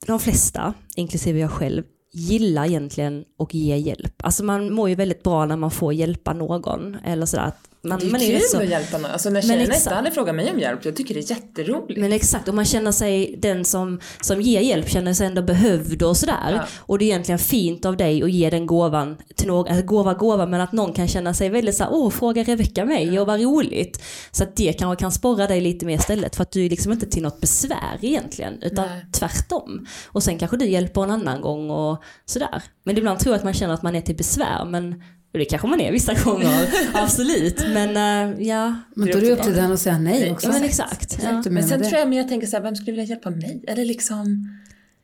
[0.08, 4.14] de flesta, inklusive jag själv, gillar egentligen att ge hjälp.
[4.24, 6.96] Alltså man mår ju väldigt bra när man får hjälpa någon.
[6.96, 7.44] Eller sådär.
[7.44, 9.12] att Man, Det är man kul rätt så- att hjälpa någon.
[9.12, 9.82] Alltså när tjejerna exakt.
[9.82, 12.00] inte hade frågat mig om hjälp, jag tycker det är jätteroligt.
[12.00, 16.04] Men exakt, och man känner sig, den som, som ger hjälp känner sig ändå behövd
[16.04, 16.52] och sådär.
[16.52, 16.64] Ja.
[16.80, 20.14] Och det är egentligen fint av dig att ge den gåvan till någon, alltså gåva
[20.14, 23.42] gåva men att någon kan känna sig väldigt såhär, åh fråga Rebecka mig och vad
[23.42, 24.02] roligt.
[24.32, 26.92] Så att det kanske kan sporra dig lite mer istället för att du är liksom
[26.92, 29.06] inte till något besvär egentligen utan Nej.
[29.14, 29.86] tvärtom.
[30.08, 32.64] Och sen kanske du hjälper en annan gång och sådär.
[32.86, 35.46] Men ibland tror jag att man känner att man är till besvär men och det
[35.46, 37.64] kanske man är vissa gånger, absolut.
[37.74, 40.48] Men äh, ja, Men då är det upp till den att säga nej också.
[40.48, 41.20] ja men exakt.
[41.24, 41.44] Ja.
[41.50, 43.64] Men sen tror jag mer jag tänker så här, vem skulle vilja hjälpa mig?
[43.68, 44.50] Eller liksom,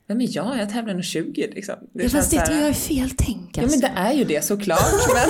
[0.08, 0.58] vem är jag?
[0.58, 1.74] Jag tävlar nog 20 liksom.
[1.92, 3.78] Det Ja, fast det här- tror jag är fel tänk Ja alltså.
[3.80, 4.80] men det är ju det såklart.
[5.14, 5.28] Men...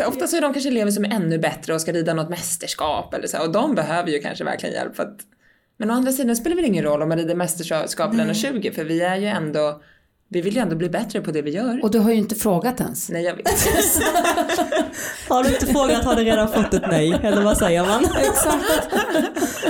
[0.08, 3.14] ofta så är de kanske elever som är ännu bättre och ska rida något mästerskap
[3.14, 5.16] eller så och de behöver ju kanske verkligen hjälp för att
[5.76, 8.72] men å andra sidan spelar det väl ingen roll om man rider mästerskap eller 20
[8.72, 9.82] för vi är ju ändå
[10.32, 11.80] vi vill ju ändå bli bättre på det vi gör.
[11.82, 13.10] Och du har ju inte frågat ens.
[13.10, 13.48] Nej jag vet.
[15.28, 18.04] Har du inte frågat har du redan fått ett nej, eller vad säger man?
[18.18, 18.88] Exakt.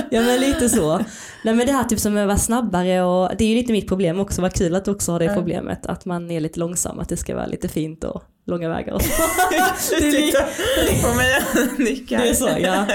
[0.09, 0.97] ja men lite så.
[1.43, 3.87] Nej men det här typ som att vara snabbare och det är ju lite mitt
[3.87, 6.99] problem också, vad kul att du också har det problemet, att man är lite långsam,
[6.99, 9.01] att det ska vara lite fint och långa vägar och
[9.77, 9.95] så.
[9.99, 11.35] det, är li- På mig
[11.73, 12.17] och nickar.
[12.17, 12.85] det är så, ja.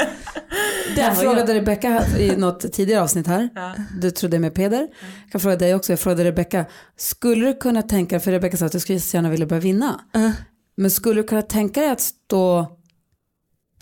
[0.96, 3.48] Där Jag frågade Rebecka i något tidigare avsnitt här.
[3.54, 3.74] Ja.
[4.00, 4.80] Du trodde med Peder.
[5.22, 5.92] Jag kan fråga dig också.
[5.92, 6.64] Jag frågade Rebecka.
[6.96, 10.00] Skulle du kunna tänka för Rebecka sa att du skulle så gärna vilja börja vinna.
[10.16, 10.30] Uh.
[10.76, 12.66] Men skulle du kunna tänka dig att stå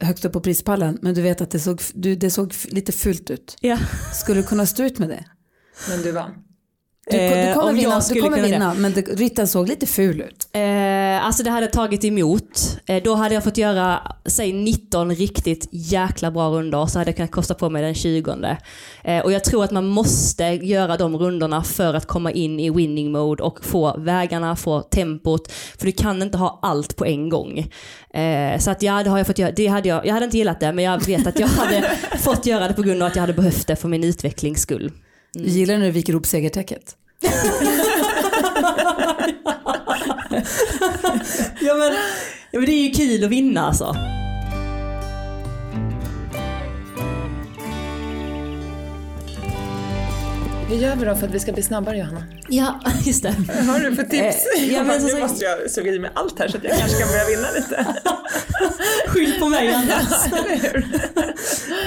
[0.00, 3.30] högst upp på prispallen men du vet att det såg, du, det såg lite fult
[3.30, 3.56] ut.
[3.60, 3.78] Ja.
[4.14, 5.24] Skulle du kunna stå ut med det?
[5.88, 6.30] Men du vann.
[7.10, 10.20] Du, du Eh, kommer om vinna, du kommer vinna men det, ryttaren såg lite ful
[10.20, 10.48] ut.
[10.52, 12.78] Eh, alltså det hade tagit emot.
[12.86, 17.16] Eh, då hade jag fått göra, säg 19 riktigt jäkla bra rundor så hade jag
[17.16, 18.56] kunnat kosta på mig den 20.
[19.04, 22.70] Eh, och jag tror att man måste göra de rundorna för att komma in i
[22.70, 25.52] winning mode och få vägarna, få tempot.
[25.78, 27.58] För du kan inte ha allt på en gång.
[28.14, 29.52] Eh, så att ja, det har jag fått göra.
[29.56, 31.82] Det hade jag, jag hade inte gillat det men jag vet att jag hade
[32.18, 34.92] fått göra det på grund av att jag hade behövt det för min utvecklings skull.
[35.44, 36.96] Du gillar när du viker ihop segertäcket?
[41.60, 41.92] Ja men,
[42.50, 43.96] ja men det är ju kul att vinna alltså.
[50.68, 52.22] Hur gör vi då för att vi ska bli snabbare Johanna?
[52.48, 53.28] Ja, just det.
[53.68, 54.46] Har du för tips?
[54.58, 56.78] Eh, ja, men så- nu måste jag suga i mig allt här så att jag
[56.78, 57.86] kanske kan börja vinna lite.
[59.06, 60.32] Skyll på mig annars.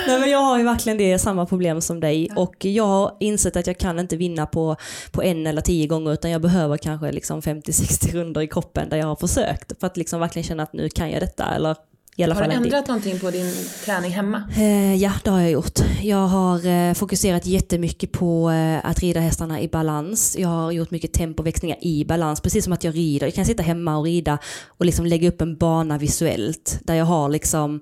[0.07, 3.55] Nej men jag har ju verkligen det samma problem som dig och jag har insett
[3.55, 4.75] att jag kan inte vinna på,
[5.11, 8.97] på en eller tio gånger utan jag behöver kanske liksom 50-60 runder i kroppen där
[8.97, 11.75] jag har försökt för att liksom verkligen känna att nu kan jag detta eller
[12.19, 13.53] i alla Har fall du ändrat någonting på din
[13.85, 14.43] träning hemma?
[14.57, 15.79] Eh, ja, det har jag gjort.
[16.03, 20.35] Jag har eh, fokuserat jättemycket på eh, att rida hästarna i balans.
[20.39, 23.27] Jag har gjort mycket tempoväxlingar i balans, precis som att jag rider.
[23.27, 27.05] Jag kan sitta hemma och rida och liksom lägga upp en bana visuellt där jag
[27.05, 27.81] har liksom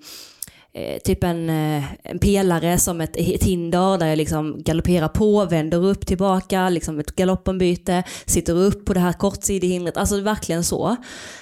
[0.78, 5.46] eh, typ en, eh, en pelare som ett, ett hinder där jag liksom galopperar på,
[5.46, 9.98] vänder upp tillbaka, liksom ett galoppombyte, sitter upp på det här kortsidehindret.
[9.98, 10.90] Alltså verkligen så.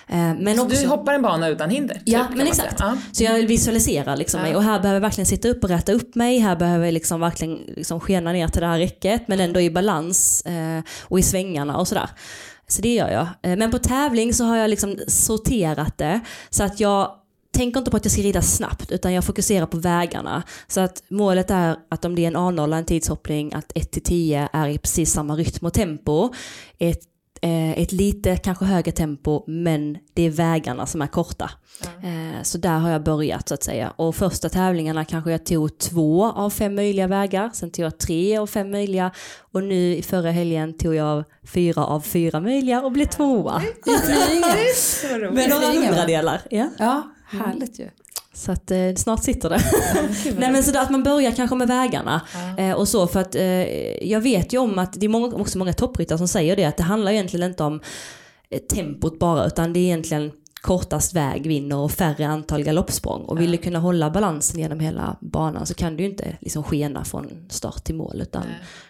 [0.07, 2.01] Eh, men Så också, du hoppar en bana utan hinder?
[2.05, 2.75] Ja, typ, men exakt.
[2.79, 2.97] Ja.
[3.11, 6.15] Så jag visualiserar liksom mig och här behöver jag verkligen sitta upp och rätta upp
[6.15, 6.39] mig.
[6.39, 9.69] Här behöver jag liksom verkligen liksom skena ner till det här räcket men ändå i
[9.69, 12.09] balans eh, och i svängarna och sådär.
[12.67, 13.57] Så det gör jag.
[13.57, 16.19] Men på tävling så har jag liksom sorterat det
[16.49, 17.11] så att jag
[17.55, 20.43] tänker inte på att jag ska rida snabbt utan jag fokuserar på vägarna.
[20.67, 24.67] Så att målet är att om det är en A0, en tidshoppning, att 1-10 är
[24.67, 26.33] i precis samma rytm och tempo.
[26.77, 27.01] Ett
[27.41, 31.51] eh, ett lite kanske högre tempo men det är vägarna som är korta.
[32.03, 33.93] Eh, så där har jag börjat så att säga.
[33.95, 38.37] Och första tävlingarna kanske jag tog två av fem möjliga vägar, sen tog jag tre
[38.37, 42.91] av fem möjliga och nu i förra helgen tog jag fyra av fyra möjliga och
[42.91, 43.61] blev tvåa.
[45.31, 46.41] Med några andra delar.
[46.49, 46.69] Ja.
[46.77, 47.89] Ja, härligt ju.
[48.33, 49.61] Så att eh, snart sitter det.
[50.37, 52.21] Nej men så att man börjar kanske med vägarna
[52.57, 53.43] eh, och så för att eh,
[54.09, 56.77] jag vet ju om att det är många, också många toppryttare som säger det att
[56.77, 57.81] det handlar egentligen inte om
[58.49, 63.21] eh, tempot bara utan det är egentligen kortast väg vinner och färre antal galoppsprång.
[63.21, 66.63] Och vill du kunna hålla balansen genom hela banan så kan du ju inte liksom
[66.63, 68.43] skena från start till mål utan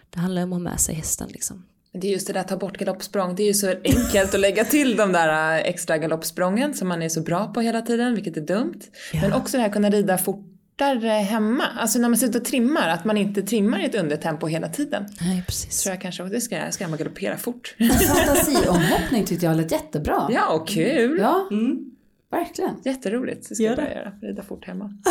[0.09, 1.63] det handlar om att ha med sig hästen liksom.
[2.01, 3.35] Det är just det där ta bort galoppsprång.
[3.35, 7.01] Det är ju så enkelt att lägga till de där äh, extra galoppsprången som man
[7.01, 8.79] är så bra på hela tiden, vilket är dumt.
[9.21, 11.63] Men också det här kunna rida fortare hemma.
[11.79, 15.05] Alltså när man sitter och trimmar, att man inte trimmar i ett undertempo hela tiden.
[15.21, 15.83] Nej precis.
[15.83, 17.75] Tror jag kanske, det ska jag, ska jag galoppera fort.
[18.07, 20.27] Fantasiomhoppning tyckte jag lät jättebra.
[20.31, 21.17] ja, och kul!
[21.21, 21.91] Ja, Mm.
[22.31, 22.75] verkligen.
[22.85, 23.81] Jätteroligt, det ska Gör jag det.
[23.83, 24.11] börja göra.
[24.21, 24.93] Rida fort hemma.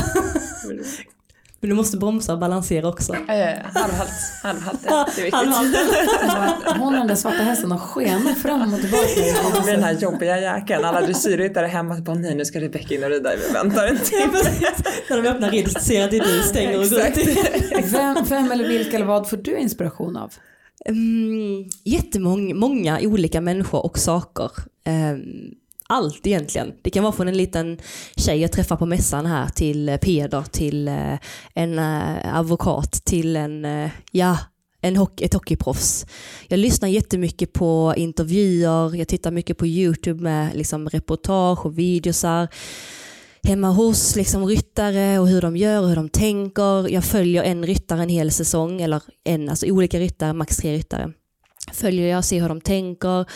[1.65, 3.17] Men du måste bromsa och balansera också.
[3.29, 3.81] Ja, ja, ja.
[3.81, 4.11] Halvhalt,
[4.43, 6.77] halvhalt, ja, det är viktigt.
[6.79, 9.65] Hon och den svarta hästen och sken fram och tillbaka.
[9.67, 10.85] Med den här jobbiga jäkeln.
[10.85, 14.39] Alla dressyrryttare hemma bara nej nu ska Rebecka in och rida, vi väntar en timme.
[15.11, 17.93] När de öppnar rid ser att det är du stänger och går ut.
[17.93, 20.33] Vem, vem eller vilka eller vad får du inspiration av?
[20.87, 24.51] Mm, jättemånga många olika människor och saker.
[24.85, 25.21] Ehm,
[25.89, 26.73] allt egentligen.
[26.83, 27.79] Det kan vara från en liten
[28.17, 31.19] tjej jag träffar på mässan här till eh, Peder, till eh,
[31.55, 34.39] en eh, advokat, till en, ja,
[34.81, 36.07] en hockey, ett hockeyproffs.
[36.49, 42.49] Jag lyssnar jättemycket på intervjuer, jag tittar mycket på YouTube med liksom, reportage och videosar
[43.43, 46.93] hemma hos liksom, ryttare och hur de gör och hur de tänker.
[46.93, 51.13] Jag följer en ryttare en hel säsong, eller en, alltså olika ryttare, max tre ryttare.
[51.73, 53.27] Följer jag, ser hur de tänker,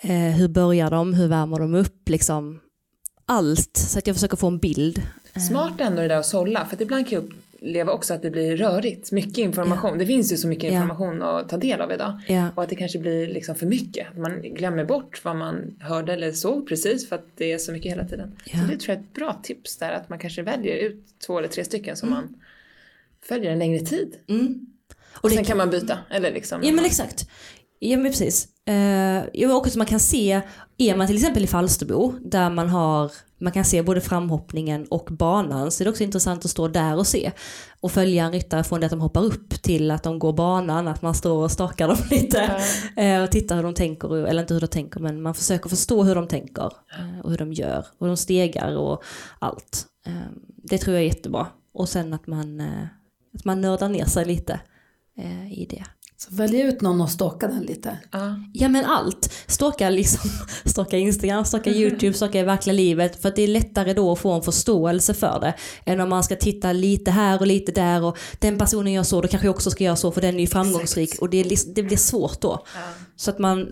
[0.00, 2.60] eh, hur börjar de, hur värmer de upp, liksom
[3.26, 3.76] allt.
[3.76, 5.02] Så att jag försöker få en bild.
[5.48, 8.30] Smart ändå det där att sålla, för att ibland kan jag uppleva också att det
[8.30, 9.12] blir rörigt.
[9.12, 9.98] Mycket information.
[9.98, 12.20] Det finns ju så mycket information att ta del av idag.
[12.28, 12.48] Ja.
[12.54, 14.08] Och att det kanske blir liksom för mycket.
[14.10, 17.72] Att man glömmer bort vad man hörde eller såg precis för att det är så
[17.72, 18.36] mycket hela tiden.
[18.44, 21.38] Så det tror jag är ett bra tips där att man kanske väljer ut två
[21.38, 22.20] eller tre stycken som Mm.
[22.20, 22.34] man
[23.22, 24.16] följer en längre tid.
[24.28, 24.66] Mm.
[25.12, 25.98] Och det sen kan man byta.
[26.10, 26.60] Eller liksom.
[26.62, 27.28] Ja men exakt.
[27.78, 28.48] Ja men precis.
[29.32, 30.40] Ja, men också så man kan se,
[30.78, 35.08] är man till exempel i Falsterbo där man har, man kan se både framhoppningen och
[35.10, 37.32] banan så är det också intressant att stå där och se.
[37.80, 40.88] Och följa en ryttare från det att de hoppar upp till att de går banan,
[40.88, 42.60] att man står och stakar dem lite.
[42.96, 46.02] Eh, och tittar hur de tänker, eller inte hur de tänker men man försöker förstå
[46.02, 46.64] hur de tänker.
[46.98, 49.02] eh, och hur de gör, och de stegar och
[49.38, 49.86] allt.
[50.06, 50.12] Eh,
[50.46, 51.46] det tror jag är jättebra.
[51.74, 52.84] Och sen att man, eh,
[53.34, 54.60] att man nördar ner sig lite
[55.18, 55.84] eh, i det.
[56.18, 57.98] Så välj ut någon och ståka den lite.
[58.12, 58.40] Ja.
[58.52, 59.32] Ja men allt.
[59.46, 60.30] Stalka liksom,
[60.64, 63.22] stalka Instagram, stalka YouTube, stalka i verkliga livet.
[63.22, 65.54] För att det är lättare då att få en förståelse för det.
[65.84, 69.20] Än om man ska titta lite här och lite där och den personen gör så,
[69.20, 71.20] då kanske jag också ska göra så för den är ju framgångsrik.
[71.20, 72.66] Och det, är, det blir svårt då.
[73.16, 73.68] Så att man,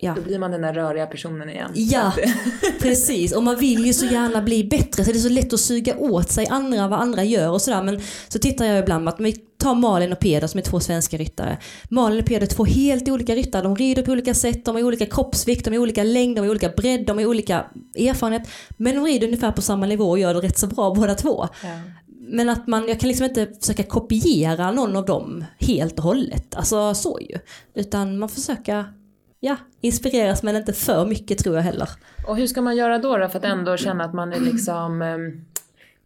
[0.00, 0.14] ja.
[0.16, 1.70] Då blir man den där röriga personen igen.
[1.74, 2.12] Ja,
[2.80, 3.32] precis.
[3.32, 5.96] Och man vill ju så gärna bli bättre så det är så lätt att suga
[5.98, 7.82] åt sig andra, vad andra gör och sådär.
[7.82, 10.80] Men så tittar jag ibland på att vi tar Malin och Peder som är två
[10.80, 11.58] svenska ryttare.
[11.90, 13.62] Malin och Peder är två helt olika ryttare.
[13.62, 16.50] De rider på olika sätt, de har olika kroppsvikt, de har olika längd, de har
[16.50, 17.64] olika bredd, de har olika
[17.98, 18.48] erfarenhet.
[18.76, 21.48] Men de rider ungefär på samma nivå och gör det rätt så bra båda två.
[21.62, 21.68] Ja.
[22.28, 26.54] Men att man, jag kan liksom inte försöka kopiera någon av dem helt och hållet.
[26.54, 27.38] Alltså så ju.
[27.74, 28.84] Utan man försöker,
[29.40, 31.88] ja, inspireras men inte för mycket tror jag heller.
[32.26, 35.02] Och hur ska man göra då, då för att ändå känna att man är liksom,
[35.02, 35.44] ehm,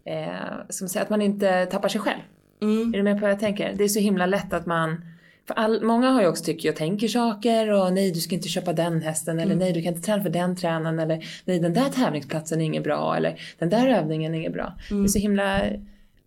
[0.04, 2.20] eh, som säger, att man inte tappar sig själv?
[2.62, 2.94] Mm.
[2.94, 3.74] Är du med på vad jag tänker?
[3.74, 5.04] Det är så himla lätt att man,
[5.46, 8.48] för all, många har ju också tycker jag tänker saker och nej du ska inte
[8.48, 11.74] köpa den hästen eller nej du kan inte träna för den tränaren eller nej den
[11.74, 14.74] där tävlingsplatsen är inget bra eller den där övningen är inget bra.
[14.88, 15.62] Det är så himla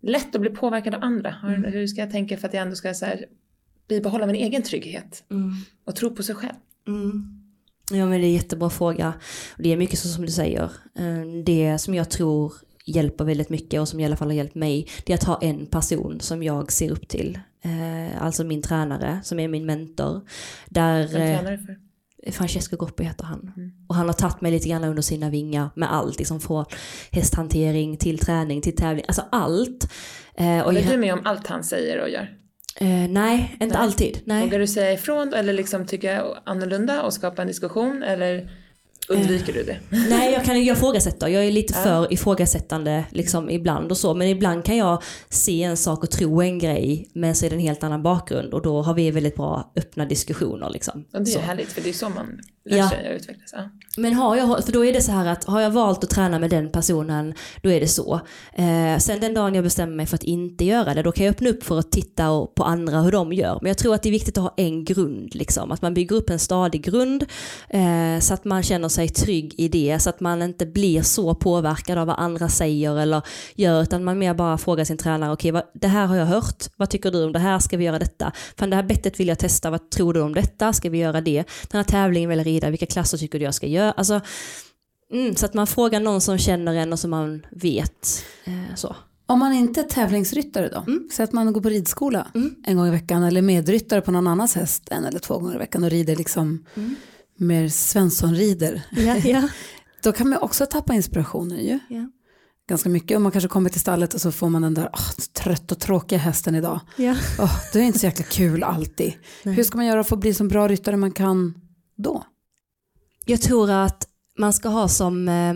[0.00, 1.34] lätt att bli påverkad av andra.
[1.42, 3.24] Hur, hur ska jag tänka för att jag ändå ska så här,
[3.88, 5.52] bibehålla min egen trygghet Mm.
[5.84, 6.54] och tro på sig själv?
[6.88, 7.40] Mm.
[7.90, 9.14] Ja men det är en jättebra fråga.
[9.58, 10.62] Det är mycket så som du säger.
[10.98, 12.52] Eh, Det som jag tror
[12.86, 14.88] hjälper väldigt mycket och som i alla fall har hjälpt mig.
[15.04, 17.38] Det är att ha en person som jag ser upp till.
[17.62, 20.20] Eh, Alltså min tränare som är min mentor.
[20.68, 21.76] Där, Vem eh, tränar du för?
[22.32, 23.72] Francesco Groppi heter han.
[23.88, 26.18] Och han har tagit mig lite grann under sina vingar med allt.
[26.18, 26.64] Liksom från
[27.12, 29.04] hästhantering till träning till tävling.
[29.08, 29.90] Alltså allt.
[30.34, 32.38] Eh, och Håller du med om allt han säger och gör?
[32.80, 33.76] Eh, nej, inte Nej.
[33.76, 34.20] alltid.
[34.24, 34.44] Nej.
[34.44, 38.50] Vågar du säga ifrån eller liksom tycka annorlunda och skapa en diskussion eller
[39.08, 39.76] Undviker du det?
[40.10, 41.30] Nej, jag kan jag ifrågasätta.
[41.30, 44.14] Jag är lite för ifrågasättande liksom, ibland och så.
[44.14, 47.56] Men ibland kan jag se en sak och tro en grej men så är det
[47.56, 50.70] en helt annan bakgrund och då har vi väldigt bra öppna diskussioner.
[50.70, 51.04] Liksom.
[51.12, 51.38] Och det är Så.
[51.40, 52.40] härligt för det är så man
[52.70, 52.88] lär Ja.
[52.90, 53.54] sig att utvecklas.
[53.96, 56.38] Men har jag, för då är det så här att har jag valt att träna
[56.38, 58.20] med den personen, då är det så.
[58.54, 61.32] Eh, sen den dagen jag bestämmer mig för att inte göra det, då kan jag
[61.32, 63.58] öppna upp för att titta och- på andra hur de gör.
[63.62, 65.72] Men jag tror att det är viktigt att ha en grund, liksom.
[65.72, 67.24] att man bygger upp en stadig grund
[67.68, 71.34] eh, så att man känner sig trygg i det, så att man inte blir så
[71.34, 73.22] påverkad av vad andra säger eller
[73.54, 76.64] gör, utan man mer bara frågar sin tränare, okej, vad det här har jag hört,
[76.76, 78.32] vad tycker du om det här, ska vi göra detta?
[78.56, 81.20] Fan det här bettet vill jag testa, vad tror du om detta, ska vi göra
[81.20, 81.44] det?
[81.70, 83.92] Den här tävlingen vill jag rida, vilka klasser tycker du jag ska göra?
[83.92, 84.20] Alltså,
[85.12, 88.24] mm, så att man frågar någon som känner en och som man vet.
[88.44, 88.96] Eh, så.
[89.26, 91.08] Om man inte är tävlingsryttare då, Mm.
[91.12, 92.54] så att man går på ridskola Mm.
[92.66, 95.58] en gång i veckan eller medryttare på någon annans häst en eller två gånger i
[95.58, 96.96] veckan och rider liksom Mm.
[97.36, 98.82] Mer Svensson-rider.
[98.90, 99.48] Ja, ja.
[100.02, 101.78] Då kan man också tappa inspirationen ju.
[101.88, 102.10] Ja.
[102.68, 103.16] Ganska mycket.
[103.16, 105.78] Och man kanske kommer till stallet och så får man den där "Åh, trött och
[105.80, 106.80] tråkiga hästen idag.
[106.96, 107.16] Ja.
[107.38, 109.12] Oh, det är inte så jäkla kul alltid.
[109.42, 109.54] Nej.
[109.54, 111.54] Hur ska man göra för att bli så bra ryttare man kan
[111.96, 112.24] då?
[113.24, 115.54] Jag tror att man ska ha som eh,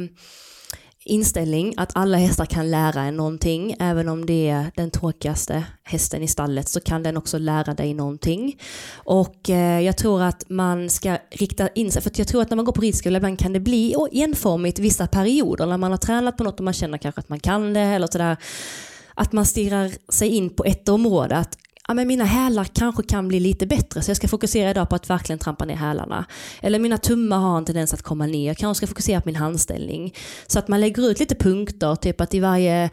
[1.09, 3.77] inställning att alla hästar kan lära en någonting.
[3.81, 7.95] Även om det är den tråkigaste hästen i stallet så kan den också lära dig
[7.95, 8.61] någonting.
[8.95, 12.51] Och eh, jag tror att man ska rikta in sig, för att jag tror att
[12.51, 15.99] när man går på ridskola ibland kan det bli enformigt vissa perioder när man har
[15.99, 18.37] tränat på något och man känner kanske att man kan det eller sådär.
[19.15, 21.37] Att man stirrar sig in på ett område.
[21.37, 24.89] Att ja, men mina hälar kanske kan bli lite bättre så jag ska fokusera idag
[24.89, 26.25] på att verkligen trampa ner hälarna.
[26.63, 29.37] Eller mina tummar har en tendens att komma ner, jag kanske ska fokusera på min
[29.37, 30.15] handställning.
[30.47, 32.91] Så att man lägger ut lite punkter, typ att i varje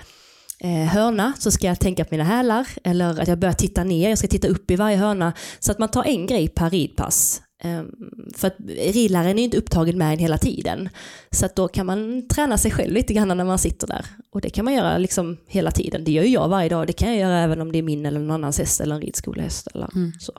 [0.59, 4.09] eh, hörna så ska jag tänka på mina hälar eller att jag börjar titta ner,
[4.09, 5.33] jag ska titta upp i varje hörna.
[5.59, 7.41] Så att man tar en grej per ridpass.
[7.65, 7.91] Ehm,
[8.35, 8.55] För att
[8.93, 10.89] ridläraren är inte upptagen med en hela tiden.
[11.31, 14.05] Så att då kan man träna sig själv lite grann när man sitter där.
[14.31, 16.03] Och det kan man göra liksom hela tiden.
[16.03, 16.87] Det gör jag varje dag.
[16.87, 19.01] Det kan jag göra även om det är min eller någon annans häst eller en
[19.01, 19.67] ridskolehäst.
[19.73, 19.87] Eller
[20.19, 20.33] så.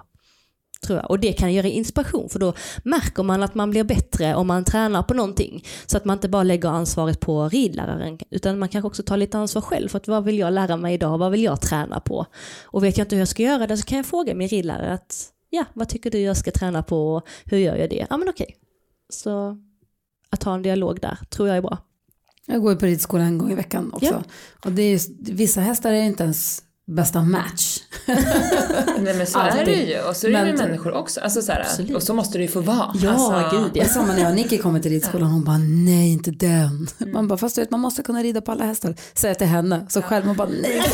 [0.86, 1.10] Tror jag.
[1.10, 4.64] Och det kan göra inspiration för då märker man att man blir bättre om man
[4.64, 5.64] tränar på någonting.
[5.86, 9.38] Så att man inte bara lägger ansvaret på ridläraren utan man kanske också tar lite
[9.38, 12.26] ansvar själv för att vad vill jag lära mig idag, vad vill jag träna på?
[12.64, 14.92] Och vet jag inte hur jag ska göra det så kan jag fråga min ridlärare
[14.92, 18.06] att ja, vad tycker du jag ska träna på och hur gör jag det?
[18.10, 18.56] Ja men okej.
[19.08, 19.58] Så
[20.30, 21.78] att ha en dialog där tror jag är bra.
[22.46, 24.06] Jag går ju på ridskola en gång i veckan också.
[24.06, 24.22] Ja.
[24.64, 25.00] Och det är
[25.32, 27.78] vissa hästar är inte ens bästa match.
[29.00, 29.60] Nej men så Alltid.
[29.60, 30.00] är det ju.
[30.00, 31.20] Och så är det Men- med människor också.
[31.20, 31.94] Alltså, så här, Absolut.
[31.96, 32.92] och så måste det ju få vara.
[33.02, 35.30] Ja, alltså, gud Det är samma när jag och Nicky kommer till ridskolan.
[35.30, 36.88] Hon bara nej inte den.
[37.00, 37.12] Mm.
[37.12, 38.94] Man bara fast du vet man måste kunna rida på alla hästar.
[39.14, 39.86] Säger jag till henne.
[39.88, 40.82] Så själv man bara nej.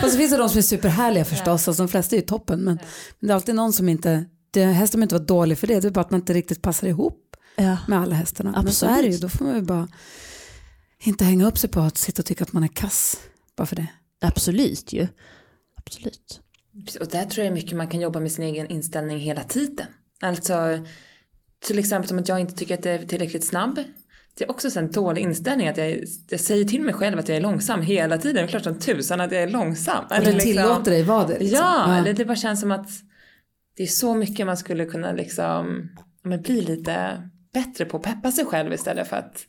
[0.00, 1.68] Fast så finns det de som är superhärliga förstås.
[1.68, 2.60] Alltså, de flesta är ju toppen.
[2.60, 2.78] Men,
[3.20, 4.24] men det är alltid någon som inte.
[4.50, 5.80] Det, hästen behöver inte vara dålig för det.
[5.80, 7.20] Det är bara att man inte riktigt passar ihop
[7.56, 7.76] Ja.
[7.88, 8.50] med alla hästarna.
[8.52, 8.98] Men så Absolut.
[8.98, 9.18] är det ju.
[9.18, 9.88] Då får man ju bara
[11.04, 13.16] inte hänga upp sig på att sitta och tycka att man är kass.
[13.56, 13.86] Bara för det.
[14.20, 15.06] Absolut ju.
[15.76, 16.40] Absolut.
[17.00, 19.86] Och där tror jag mycket man kan jobba med sin egen inställning hela tiden.
[20.20, 20.84] Alltså
[21.60, 23.78] till exempel som att jag inte tycker att jag är tillräckligt snabb.
[24.34, 27.36] Det är också en dålig inställning att jag, jag säger till mig själv att jag
[27.36, 28.34] är långsam hela tiden.
[28.36, 30.04] Det är klart som tusan att jag är långsam.
[30.04, 31.38] Och Eller du liksom- tillåter dig vara det.
[31.38, 31.58] Liksom.
[31.58, 32.88] Ja, eller det bara känns som att
[33.76, 35.90] det är så mycket man skulle kunna liksom
[36.22, 39.46] ja, men bli lite bättre på att peppa sig själv istället för att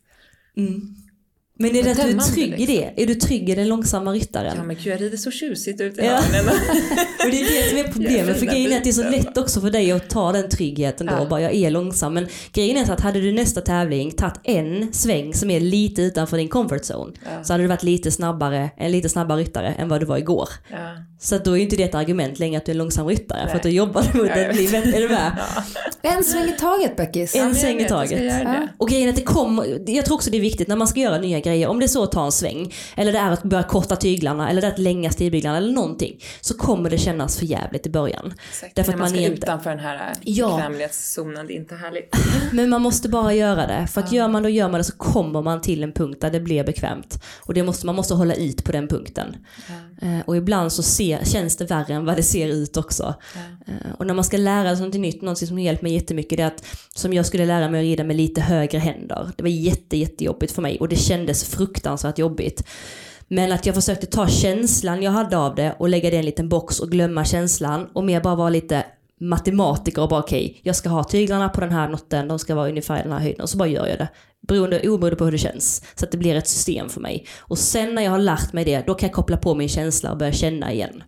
[1.58, 2.76] Men är det att du är trygg i liksom.
[2.96, 3.04] det?
[3.04, 4.54] Är du trygg i den långsamma ryttaren?
[4.58, 6.18] ja men gud jag rider så tjusigt ut i Ja.
[7.26, 8.40] Och det är det som är problemet.
[8.40, 11.08] För grejen är att det är så lätt också för dig att ta den tryggheten
[11.08, 11.14] då.
[11.14, 11.20] Ja.
[11.20, 12.14] Och bara jag är långsam.
[12.14, 16.02] Men grejen är så att hade du nästa tävling tagit en sväng som är lite
[16.02, 17.14] utanför din comfort zone.
[17.24, 17.44] Ja.
[17.44, 20.50] Så hade du varit lite snabbare, en lite snabbare ryttare än vad du var igår.
[20.72, 20.78] Ja.
[21.20, 23.40] Så då är inte det ett argument längre att du är en långsam ryttare.
[23.40, 23.56] För Nej.
[23.56, 24.72] att då jobbar du mot vet.
[24.72, 24.98] bättre.
[24.98, 25.32] Är du med?
[26.02, 27.36] En sväng i taget Beckis.
[27.36, 28.34] En sväng i taget.
[28.78, 31.00] Och grejen är att det kommer, jag tror också det är viktigt när man ska
[31.00, 33.44] göra nya grejer, om det är så att ta en sväng, eller det är att
[33.44, 37.38] börja korta tyglarna, eller det är att länga stigbyglarna eller någonting, så kommer det kännas
[37.40, 38.34] för jävligt i början.
[38.50, 38.76] Exakt.
[38.76, 40.48] Därför När att man man ska utanför den här Ja.
[40.56, 42.16] bekvämlighetszonen, det är inte härligt.
[42.52, 44.84] Men man måste bara göra det, för att gör man det och gör man det
[44.84, 47.24] så kommer man till en punkt där det blir bekvämt.
[47.42, 49.36] Och det måste, man måste hålla ut på den punkten.
[50.02, 53.16] Eh, och ibland så ser, känns det värre än vad det ser ut också.
[53.68, 56.44] Eh, och när man ska lära sig något nytt, något som hjälpt mig jättemycket, det
[56.44, 59.32] är att som jag skulle lära mig att rida med lite högre händer.
[59.38, 62.64] Det var jätte, jättejobbigt för mig och det kändes fruktansvärt jobbigt.
[63.28, 66.26] Men att jag försökte ta känslan jag hade av det och lägga det i en
[66.26, 68.86] liten box och glömma känslan och mer bara vara lite
[69.20, 72.70] matematiker och bara okej, jag ska ha tyglarna på den här noten, de ska vara
[72.70, 74.08] ungefär i den här höjden och så bara gör jag det.
[74.48, 75.84] Beroende, oberoende på hur det känns.
[75.96, 77.28] Så att det blir ett system för mig.
[77.40, 80.12] Och sen när jag har lärt mig det, då kan jag koppla på min känsla
[80.12, 81.04] och börja känna igen.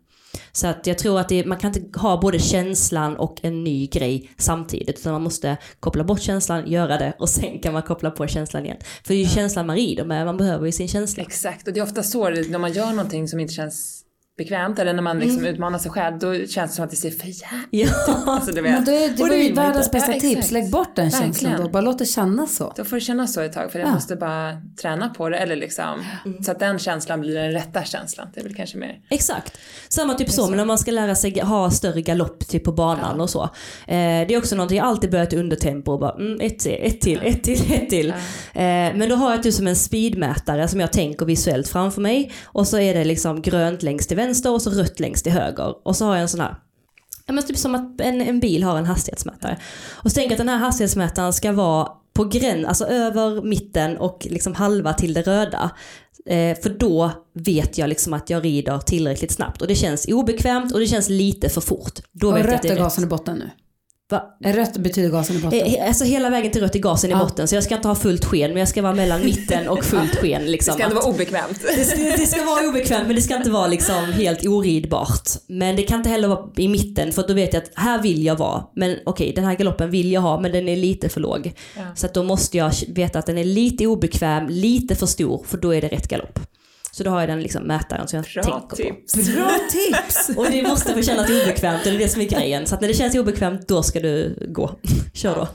[0.52, 3.88] Så att jag tror att det, man kan inte ha både känslan och en ny
[3.88, 5.00] grej samtidigt.
[5.00, 8.66] Utan man måste koppla bort känslan, göra det och sen kan man koppla på känslan
[8.66, 8.78] igen.
[9.04, 11.24] För det är ju känslan man rider med, man behöver ju sin känsla.
[11.24, 14.04] Exakt, och det är ofta så när man gör någonting som inte känns
[14.38, 17.12] bekvämt eller när man liksom utmanar sig själv då känns det som att det ser
[17.12, 18.24] för jävligt Ja.
[18.28, 18.72] alltså, du vet.
[18.72, 20.52] Men då är, det var ju världens bästa Ja, tips.
[20.52, 21.62] Lägg bort den känslan Verkligen.
[21.62, 21.70] då.
[21.70, 22.74] Bara låt det kännas så.
[22.76, 23.94] Då får det kännas så ett tag för jag Ja.
[23.94, 26.04] måste bara träna på det eller liksom
[26.46, 28.28] så att den känslan blir den rätta känslan.
[28.34, 29.00] Det är väl kanske mer.
[29.10, 29.58] Exakt.
[29.90, 33.22] Samma typ så, men när man ska lära sig ha större galopp typ på banan
[33.22, 33.44] och så.
[33.44, 33.50] Eh,
[34.28, 37.02] det är också någonting, jag alltid börjat under tempo och bara mm, ett till, ett
[37.02, 38.10] till, ett till, ett till.
[38.10, 38.64] Eh,
[38.96, 42.32] men då har jag typ som en speedmätare som jag tänker visuellt framför mig.
[42.46, 45.88] Och så är det liksom grönt längst till vänster och så rött längst till höger.
[45.88, 46.56] Och så har jag en sån här
[47.26, 49.58] Ja, men typ som att en, en bil har en hastighetsmätare.
[49.92, 53.98] Och så tänker jag att den här hastighetsmätaren ska vara på gräns, alltså över mitten
[53.98, 55.72] och liksom halva till det röda.
[56.26, 59.62] Eh, för då vet jag liksom att jag rider tillräckligt snabbt.
[59.62, 62.00] Och det känns obekvämt och det känns lite för fort.
[62.12, 63.50] Då Och vet jag att rött det är gasen i botten nu.
[64.10, 64.24] Va?
[64.46, 65.60] Rött betyder gasen i botten.
[65.60, 67.20] Eh, Alltså hela vägen till rött är gasen i Ja.
[67.20, 67.48] botten.
[67.48, 70.16] Så jag ska inte ha fullt sken, men jag ska vara mellan mitten och fullt
[70.16, 70.42] sken.
[70.42, 71.60] Det Liksom, ska ändå att- vara obekvämt.
[71.76, 75.30] det, ska- det ska vara obekvämt men det ska inte vara liksom helt oridbart.
[75.48, 78.24] Men det kan inte heller vara i mitten för då vet jag att här vill
[78.26, 78.64] jag vara.
[78.76, 81.54] Men okej, den här galoppen vill jag ha men den är lite för låg.
[81.76, 81.82] Ja.
[81.96, 85.74] Så då måste jag veta att den är lite obekväm, lite för stor för då
[85.76, 86.40] är det rätt galopp.
[86.98, 89.14] Så då har jag den liksom mätaren som jag Bra tänker tips.
[89.14, 89.34] på.
[89.34, 90.30] Bra tips!
[90.38, 92.66] Och det måste få kännas obekvämt, det är det som är grejen.
[92.66, 94.80] Så att när det känns obekvämt, då ska du gå.
[95.14, 95.48] Kör då.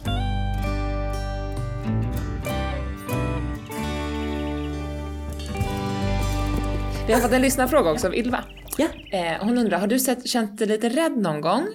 [7.07, 8.45] Vi har fått en lyssnarfråga också av Ylva.
[8.78, 8.86] Ja.
[9.12, 11.66] Eh, hon undrar, har du sett, känt dig lite rädd någon gång?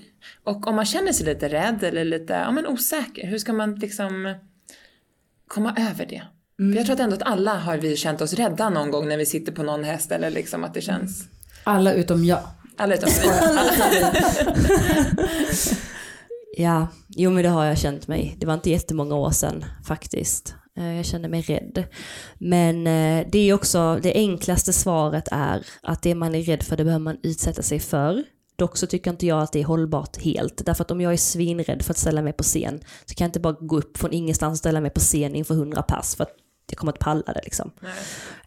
[0.44, 3.76] Och om man känner sig lite rädd eller lite ja, men osäker, hur ska man
[3.76, 4.36] liksom
[5.48, 6.22] komma över det?
[6.58, 9.18] För jag tror att ändå att alla har vi känt oss rädda någon gång när
[9.18, 11.24] vi sitter på någon häst eller liksom att det känns...
[11.64, 12.40] Alla utom jag.
[12.78, 13.30] Alla utom vi.
[16.60, 18.36] Ja, jo men det har jag känt mig.
[18.40, 20.56] Det var inte jättemånga år sedan faktiskt.
[20.78, 21.84] Eh, Jag kände mig rädd.
[22.40, 26.78] Men eh, det är också, det enklaste svaret är att det man är rädd för
[26.78, 28.24] det behöver man utsätta sig för.
[28.56, 30.66] Dock så tycker inte jag att det är hållbart helt.
[30.66, 33.30] Därför att om jag är svinrädd för att ställa mig på scen så kan jag
[33.30, 36.24] inte bara gå upp från ingenstans och ställa mig på scen inför 100 pass för
[36.24, 36.36] att
[36.72, 37.72] jag kommer inte palla det liksom.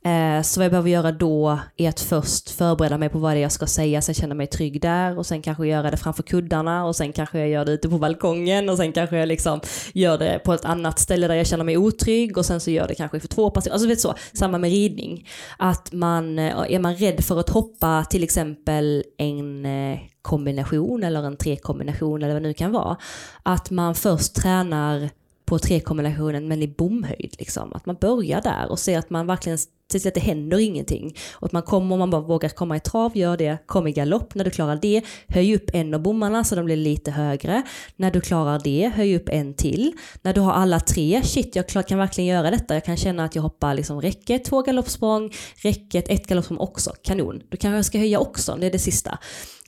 [0.02, 3.38] Eh, Så vad jag behöver göra då är att först förbereda mig på vad det
[3.38, 6.22] är jag ska säga, sen känna mig trygg där och sen kanske göra det framför
[6.22, 9.60] kuddarna och sen kanske jag gör det ute på balkongen och sen kanske jag liksom
[9.94, 12.88] gör det på ett annat ställe där jag känner mig otrygg och sen så gör
[12.88, 13.72] det kanske för två personer.
[13.72, 15.28] Alltså vet så, samma med ridning.
[15.58, 21.22] Att man, eh, är man rädd för att hoppa till exempel en eh, kombination eller
[21.22, 22.96] en trekombination eller vad det nu kan vara.
[23.42, 25.10] Att man först tränar
[25.50, 27.34] på trekombinationen men i bomhöjd.
[27.38, 27.72] Liksom.
[27.72, 31.16] Att man börjar där och ser att man verkligen ser till att det händer ingenting.
[31.32, 33.58] Och att man kommer, om man bara vågar komma i trav, gör det.
[33.66, 35.02] Kom i galopp när du klarar det.
[35.28, 37.62] Höj upp en av bommarna så de blir lite högre.
[37.96, 39.92] När du klarar det, höj upp en till.
[40.22, 42.74] När du har alla tre, shit jag kan verkligen göra detta.
[42.74, 46.92] Jag kan känna att jag hoppar liksom räcket, två galoppsprång, räcket, ett galoppsprång också.
[47.02, 47.42] Kanon.
[47.48, 49.18] Då kanske jag ska höja också, det är det sista.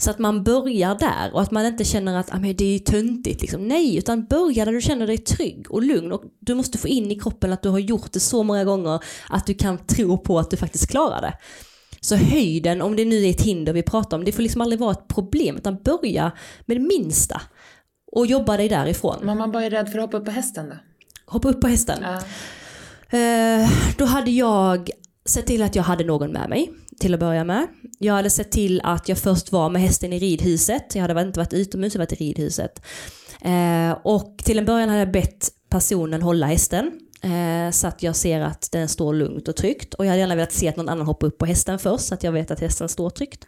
[0.03, 2.78] Så att man börjar där och att man inte känner att ah, men det är
[2.78, 3.40] töntigt.
[3.40, 3.68] Liksom.
[3.68, 6.12] Nej, utan börja där du känner dig trygg och lugn.
[6.12, 9.05] Och du måste få in i kroppen att du har gjort det så många gånger
[9.28, 11.34] att du kan tro på att du faktiskt klarar det.
[12.00, 14.80] Så höjden, om det nu är ett hinder vi pratar om, det får liksom aldrig
[14.80, 15.57] vara ett problem.
[15.57, 16.32] Utan börja
[16.66, 17.40] med det minsta
[18.12, 19.16] och jobba dig därifrån.
[19.22, 20.76] Men man bara är rädd för att hoppa upp på hästen då?
[21.26, 21.98] Hoppa upp på hästen.
[22.03, 23.18] Ja.
[23.18, 24.90] Eh, då hade jag
[25.25, 27.66] sett till att jag hade någon med mig till att börja med.
[27.99, 30.95] Jag hade sett till att jag först var med hästen i ridhuset.
[30.95, 32.83] Jag hade inte varit utomhus, jag hade varit i ridhuset.
[33.41, 37.01] Eh, och till en början hade jag bett personen hålla hästen.
[37.23, 39.95] Eh, så att jag ser att den står lugnt och tryggt.
[39.95, 42.14] Och jag hade gärna velat se att någon annan hoppar upp på hästen först så
[42.14, 43.47] att jag vet att hästen står tryggt.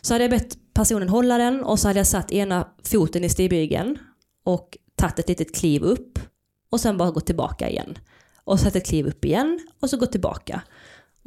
[0.00, 3.28] Så hade jag bett personen hålla den och så hade jag satt ena foten i
[3.28, 3.98] stigbygeln
[4.44, 6.18] och tagit ett litet kliv upp
[6.70, 7.98] och sen bara gått tillbaka igen.
[8.44, 10.62] Och satt ett kliv upp igen och så gått tillbaka.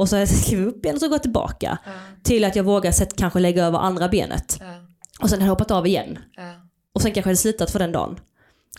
[0.01, 1.77] Och så ett kliv upp igen och så gå tillbaka.
[2.23, 4.57] Till att jag vågar sätt, kanske lägga över andra benet.
[4.59, 4.65] Ja.
[5.21, 6.19] Och sen hade jag hoppat av igen.
[6.35, 6.53] Ja.
[6.93, 8.19] Och sen kanske jag hade slutat för den dagen.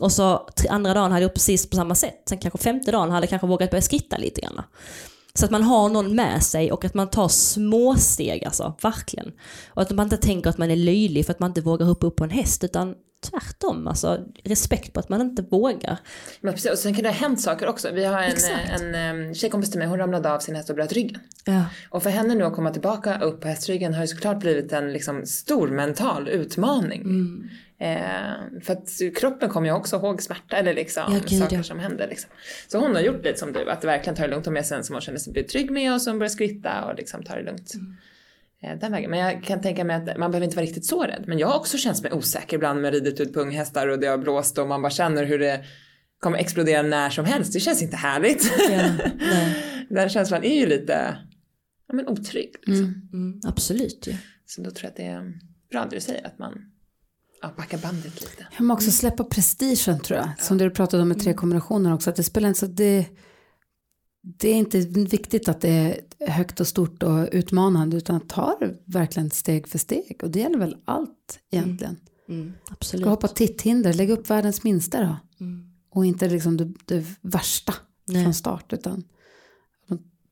[0.00, 2.22] Och så andra dagen hade jag gjort precis på samma sätt.
[2.28, 4.62] Sen kanske femte dagen hade jag kanske vågat börja skritta lite grann.
[5.34, 9.32] Så att man har någon med sig och att man tar små steg alltså, verkligen.
[9.68, 12.06] Och att man inte tänker att man är löjlig för att man inte vågar hoppa
[12.06, 12.94] upp på en häst utan
[13.30, 15.96] tvärtom, alltså respekt på att man inte vågar.
[16.40, 17.90] Men precis, och sen kan det ha hänt saker också.
[17.92, 18.80] Vi har en, Exakt.
[18.80, 21.20] en, en tjejkompis till mig, hon ramlade av sin häst och bröt ryggen.
[21.44, 21.64] Ja.
[21.90, 24.92] Och för henne nu att komma tillbaka upp på hästryggen har ju såklart blivit en
[24.92, 27.00] liksom stor mental utmaning.
[27.02, 27.48] Mm.
[27.78, 31.62] Eh, för att kroppen kommer ju också ihåg smärta eller liksom Ja, gud, saker ja.
[31.62, 32.08] som händer.
[32.08, 32.30] Liksom.
[32.68, 34.84] Så hon har gjort lite som du, att verkligen ta det lugnt och med sen
[34.84, 37.74] som hon känner sig trygg med och som börjar skritta och liksom ta det lugnt.
[37.74, 37.96] Mm.
[38.62, 39.10] Eh, den vägen.
[39.10, 41.24] Men jag kan tänka mig att man behöver inte vara riktigt så rädd.
[41.26, 44.06] Men jag har också känt mig osäker ibland med ridit ut på unghästar och det
[44.06, 45.64] har blåst och man bara känner hur det
[46.20, 47.52] kommer explodera när som helst.
[47.52, 48.52] Det känns inte härligt.
[48.70, 48.90] Ja.
[49.94, 51.16] Den känslan är ju lite
[51.88, 52.54] ja, men otrygg.
[52.62, 53.08] Liksom.
[53.12, 54.16] Mm, absolut ju.
[54.46, 55.32] Så då tror jag att det är
[55.70, 56.52] bra det du säger att man
[57.42, 58.46] ja, backar bandet lite.
[58.56, 60.30] Jag måste också släppa prestigen tror jag.
[60.38, 62.10] Som du pratade om med tre kombinationer också.
[62.10, 63.06] Att det spelar inte så det,
[64.22, 65.70] det är inte viktigt att det
[66.18, 67.96] är högt och stort och utmanande.
[67.96, 70.20] Utan ta det verkligen steg för steg.
[70.22, 71.96] Och det gäller väl allt egentligen.
[72.28, 73.06] Mm, Ska absolut.
[73.06, 75.16] hoppa titthinder, lägg upp världens minsta då.
[75.44, 75.72] Mm.
[75.90, 78.24] Och inte liksom det, det värsta Nej.
[78.24, 78.72] från start.
[78.72, 79.04] Utan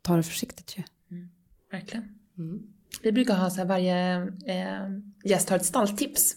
[0.03, 0.82] ta det försiktigt ju.
[1.70, 2.05] Verkligen.
[2.93, 3.03] Mm.
[3.03, 4.16] Vi brukar ha så här varje
[4.47, 4.88] eh,
[5.24, 6.36] gäst har ett stalltips.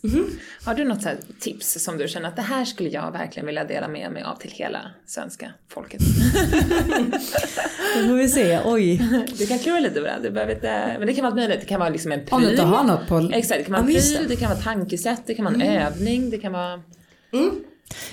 [0.66, 3.46] Har du något så här tips som du känner att det här skulle jag verkligen
[3.46, 6.02] vilja dela med mig av till hela svenska folket?
[7.96, 9.02] Då får vi se, oj.
[9.38, 10.20] Du kan klura lite på det.
[10.24, 11.60] Du behöver inte, men det kan vara allt möjligt.
[11.60, 12.34] Det kan vara liksom en pryl.
[12.34, 13.30] Om du inte har något på...
[13.34, 14.36] Exakt, det kan vara en pryl, det.
[14.36, 16.82] kan vara tankesätt, det kan vara en övning, det kan vara...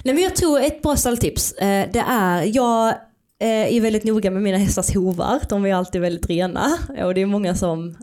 [0.03, 2.95] Nej, men jag tror ett bra stalltips, eh, det är, jag
[3.43, 5.41] Eh, är väldigt noga med mina hästars hovar.
[5.49, 6.79] De är alltid väldigt rena.
[7.05, 7.97] Och det är många som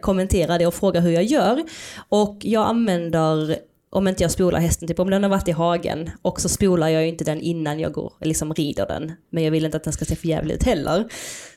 [0.00, 1.64] kommenterar det och frågar hur jag gör.
[2.08, 3.56] Och jag använder,
[3.90, 6.88] om inte jag spolar hästen, typ om den har varit i hagen, och så spolar
[6.88, 9.12] jag ju inte den innan jag går, liksom rider den.
[9.30, 11.08] Men jag vill inte att den ska se för jävligt ut heller.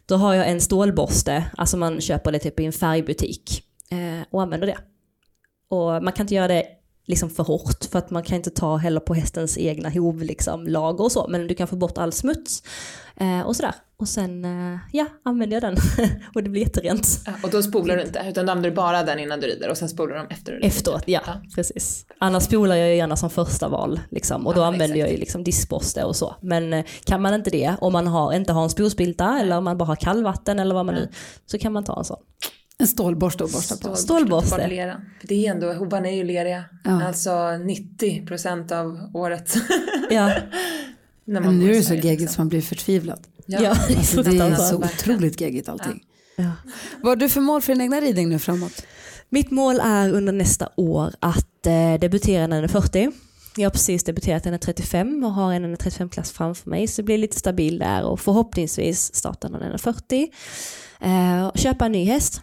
[0.05, 3.63] Då har jag en stålborste, alltså man köper det typ i en färgbutik.
[3.91, 4.77] Eh, och använder det.
[5.69, 6.65] Och man kan inte göra det
[7.05, 10.67] liksom för hårt för att man kan inte ta heller på hästens egna hov liksom,
[10.67, 11.27] lager och så.
[11.29, 12.63] Men du kan få bort all smuts
[13.15, 13.73] eh, och sådär.
[13.97, 15.77] Och sen eh, ja, använder jag den
[16.35, 17.07] och det blir jätterent.
[17.25, 19.69] Ja, Och då spolar du inte, utan då använder du bara den innan du rider
[19.69, 20.59] och sen spolar du dem efter.
[20.63, 21.33] Efteråt, ja, Ja.
[21.55, 22.05] precis.
[22.19, 24.99] Annars spolar jag ju gärna som första val liksom, och då Ja, använder exakt.
[24.99, 26.35] jag ju liksom diskborste och så.
[26.41, 29.63] Men eh, kan man inte det, om man har, inte har en spolspilta eller om
[29.63, 31.09] man bara har kallvatten eller vad man nu,
[31.45, 32.19] så kan man ta en sån.
[32.77, 33.95] En stålborste att borsta på.
[33.95, 34.57] Stålborste.
[34.57, 35.01] Bort leran.
[35.21, 36.63] För det är ändå, hovarna är ju leriga.
[36.83, 37.03] Ja.
[37.07, 39.55] Alltså 90% av året.
[40.09, 40.31] Ja,
[41.27, 42.35] När Men nu är det så geggigt liksom.
[42.35, 43.19] så man blir förtvivlad.
[43.45, 43.59] ja.
[43.61, 43.69] Ja.
[43.97, 46.03] Alltså, det är så otroligt geggigt allting.
[46.35, 46.51] Ja.
[47.01, 48.85] Vad har du för mål för din egna ridning nu framåt?
[49.29, 53.11] Mitt mål är under nästa år att eh, debutera när den är 40.
[53.57, 57.01] Jag har precis debuterat när den är 35 och har en 35-klass framför mig så
[57.01, 60.27] det blir lite stabil där och förhoppningsvis starta när den är 40.
[61.01, 62.41] Eh, köpa en ny häst.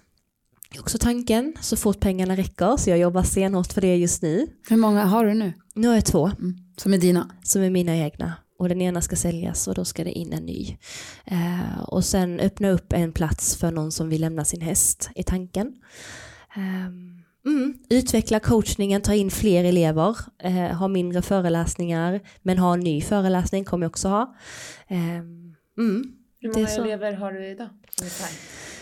[0.73, 4.23] Det är också tanken så fort pengarna räcker så jag jobbar stenhårt för det just
[4.23, 4.47] nu.
[4.69, 5.53] Hur många har du nu?
[5.75, 6.57] Nu har jag två Mm.
[6.77, 7.31] Som är dina?
[7.43, 10.47] som är mina egna och den ena ska säljas och då ska det in en
[10.47, 10.77] ny.
[11.25, 15.23] Eh, och sen öppna upp en plats för någon som vill lämna sin häst i
[15.23, 15.73] tanken.
[16.57, 17.09] Ehm,
[17.47, 23.01] Mm, utveckla coachningen, ta in fler elever, eh, ha mindre föreläsningar, men ha en ny
[23.01, 24.35] föreläsning kommer jag också ha.
[24.89, 26.13] Ehm, mm.
[26.41, 27.69] Hur många elever har du idag?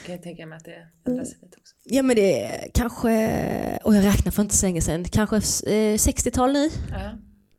[0.06, 1.74] Kan jag tänka mig att det ändrar sig lite också.
[1.84, 5.94] Ja men det är kanske, och jag räknar för inte så länge sedan, kanske eh,
[5.94, 6.68] 60-tal nu.
[6.90, 7.10] Ja.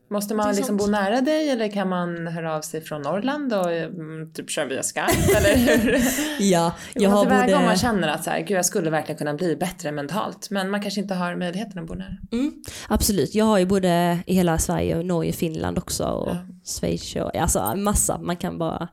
[0.09, 3.71] Måste man liksom bo nära dig eller kan man höra av sig från Norrland och
[3.71, 5.97] mm, typ köra via Skype eller hur?
[6.39, 7.55] Ja, Jag har både...
[7.55, 10.69] om man känner att så här, gud jag skulle verkligen kunna bli bättre mentalt men
[10.69, 12.17] man kanske inte har möjligheten att bo nära.
[12.31, 12.53] Mm,
[12.89, 16.37] absolut, jag har ju både i hela Sverige och Norge, Finland också och Ja.
[16.79, 18.17] Schweiz och alltså massa.
[18.17, 18.87] Man kan bara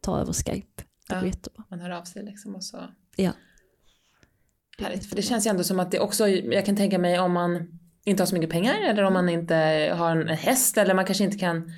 [0.00, 0.82] ta över Skype.
[1.14, 1.34] Det går Ja.
[1.34, 1.64] jättebra.
[1.70, 2.88] Man hör av sig liksom och så.
[3.16, 3.32] Ja.
[4.78, 7.32] Härligt, för det känns ju ändå som att det också, jag kan tänka mig om
[7.32, 9.54] man inte har så mycket pengar eller om man inte
[9.98, 11.72] har en häst eller man kanske inte kan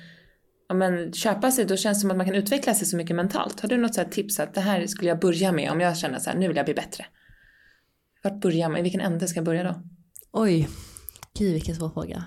[0.73, 3.59] men, köpa sig, då känns det som att man kan utveckla sig så mycket mentalt.
[3.59, 6.19] Har du något så tips att det här skulle jag börja med om jag känner
[6.19, 7.05] så här, nu vill jag bli bättre?
[8.23, 8.79] Vart börjar man?
[8.79, 9.75] I vilken ände ska jag börja då?
[10.31, 10.69] Oj,
[11.37, 12.23] gud vilken svår fråga.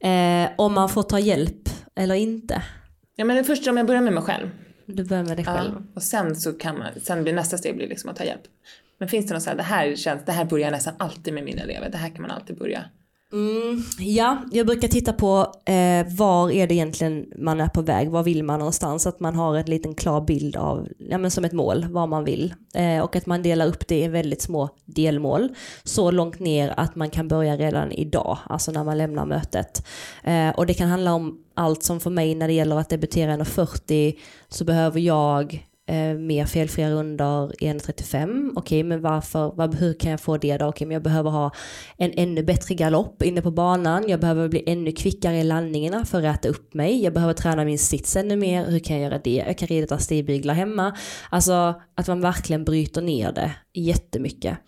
[0.00, 2.62] Eh, om man får ta hjälp eller inte.
[3.16, 4.48] Ja men först om jag börjar med mig själv.
[4.92, 5.72] Du börjar med dig själv.
[5.74, 8.42] Ja, och sen så kan man, sen blir nästa steg blir liksom att ta hjälp.
[8.98, 11.44] Men finns det något så här, det här känns, det här börjar nästan alltid med
[11.44, 12.84] mina elever, det här kan man alltid börja.
[13.32, 18.10] Mm, ja, jag brukar titta på eh, var är det egentligen man är på väg,
[18.10, 21.44] var vill man någonstans, att man har en liten klar bild av, ja men som
[21.44, 22.54] ett mål, vad man vill.
[22.74, 25.48] Eh, och att man delar upp det i väldigt små delmål,
[25.84, 29.86] så långt ner att man kan börja redan idag, alltså när man lämnar mötet.
[30.24, 33.36] Eh, och det kan handla om allt som för mig när det gäller att debutera
[33.36, 34.14] 1,40
[34.48, 38.52] så behöver jag eh, mer felfria runder i 1.35.
[38.56, 40.66] Okej, men varför, var, hur kan jag få det då?
[40.66, 41.50] Okej, men jag behöver ha
[41.96, 44.08] en ännu bättre galopp inne på banan.
[44.08, 47.02] Jag behöver bli ännu kvickare i landningarna för att räta upp mig.
[47.04, 48.66] Jag behöver träna min sits ännu mer.
[48.66, 49.44] Hur kan jag göra det?
[49.46, 50.96] Jag kan rida stigbyglar hemma.
[51.30, 54.58] Alltså att man verkligen bryter ner det jättemycket.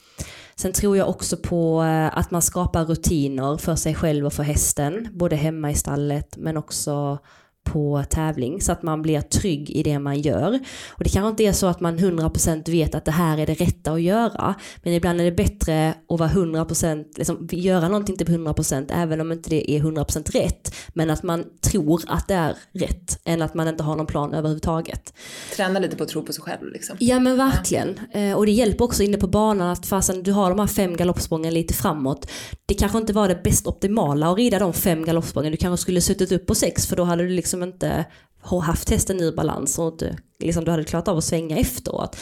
[0.56, 4.42] Sen tror jag också på eh, att man skapar rutiner för sig själv och för
[4.42, 7.18] hästen, både hemma i stallet men också
[7.64, 10.58] på tävling så att man blir trygg i det man gör.
[10.88, 13.54] Och det kanske inte är så att man 100% vet att det här är det
[13.54, 14.54] rätta att göra.
[14.82, 19.32] Men ibland är det bättre att vara 100%, liksom, göra någonting till 100% även om
[19.32, 20.74] inte det är 100% rätt.
[20.88, 24.34] Men att man tror att det är rätt än att man inte har någon plan
[24.34, 25.14] överhuvudtaget.
[25.56, 26.96] Träna lite på att tro på sig själv liksom.
[27.00, 28.00] Ja men verkligen.
[28.12, 30.96] Eh, Och det hjälper också inne på banan att fasen du har de här fem
[30.96, 32.30] galoppsprången lite framåt.
[32.66, 35.50] Det kanske inte var det bäst optimala att rida de fem galoppsprången.
[35.52, 38.04] Du kanske skulle suttit upp på sex för då hade du liksom inte
[38.62, 42.16] haft hästen ur balans och inte, liksom, du hade klarat av att svänga efteråt.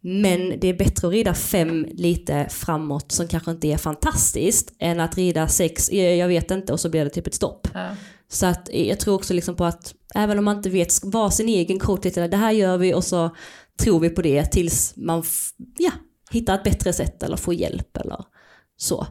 [0.00, 5.00] Men det är bättre att rida fem lite framåt som kanske inte är fantastiskt än
[5.00, 7.68] att rida sex, eh, jag vet inte och så blir det typ ett stopp.
[7.74, 7.96] Ja.
[8.28, 11.48] Så att jag tror också liksom på att även om man inte vet vad sin
[11.48, 13.36] egen coach lite, det här gör vi och så
[13.80, 15.22] tror vi på det tills man
[15.78, 15.90] ja,
[16.30, 18.24] hittar ett bättre sätt eller får hjälp eller
[18.76, 19.06] så.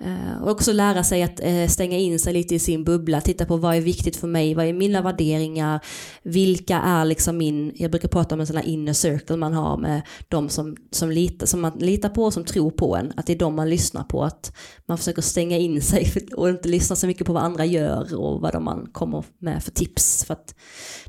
[0.00, 3.46] Eh, och också lära sig att eh, stänga in sig lite i sin bubbla, titta
[3.46, 5.80] på vad är viktigt för mig, vad är mina värderingar,
[6.22, 9.76] vilka är liksom min, jag brukar prata om en sån här inner circle man har
[9.76, 13.26] med de som, som, litar, som man litar på och som tror på en, att
[13.26, 16.96] det är de man lyssnar på, att man försöker stänga in sig och inte lyssna
[16.96, 20.34] så mycket på vad andra gör och vad de man kommer med för tips, för
[20.34, 20.54] att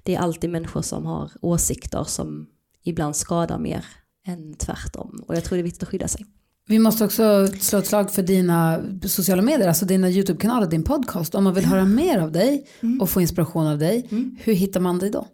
[0.03, 2.47] det är alltid människor som har åsikter som
[2.83, 3.85] ibland skadar mer
[4.27, 5.23] än tvärtom.
[5.27, 6.25] Och jag tror det är viktigt att skydda sig.
[6.70, 11.36] Vi måste också slå ett slag för dina sociala medier, alltså dina YouTube-kanaler, din podcast.
[11.36, 12.65] Om man vill höra mer av dig
[13.01, 14.07] och få inspiration av dig,
[14.38, 15.28] hur hittar man dig då?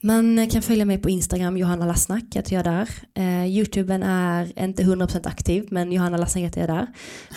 [0.00, 2.88] Man kan följa mig på Instagram, Johanna Lassnack heter jag där.
[3.14, 6.86] Eh, Youtuben är inte 100% aktiv, men Johanna Lassnack heter jag där.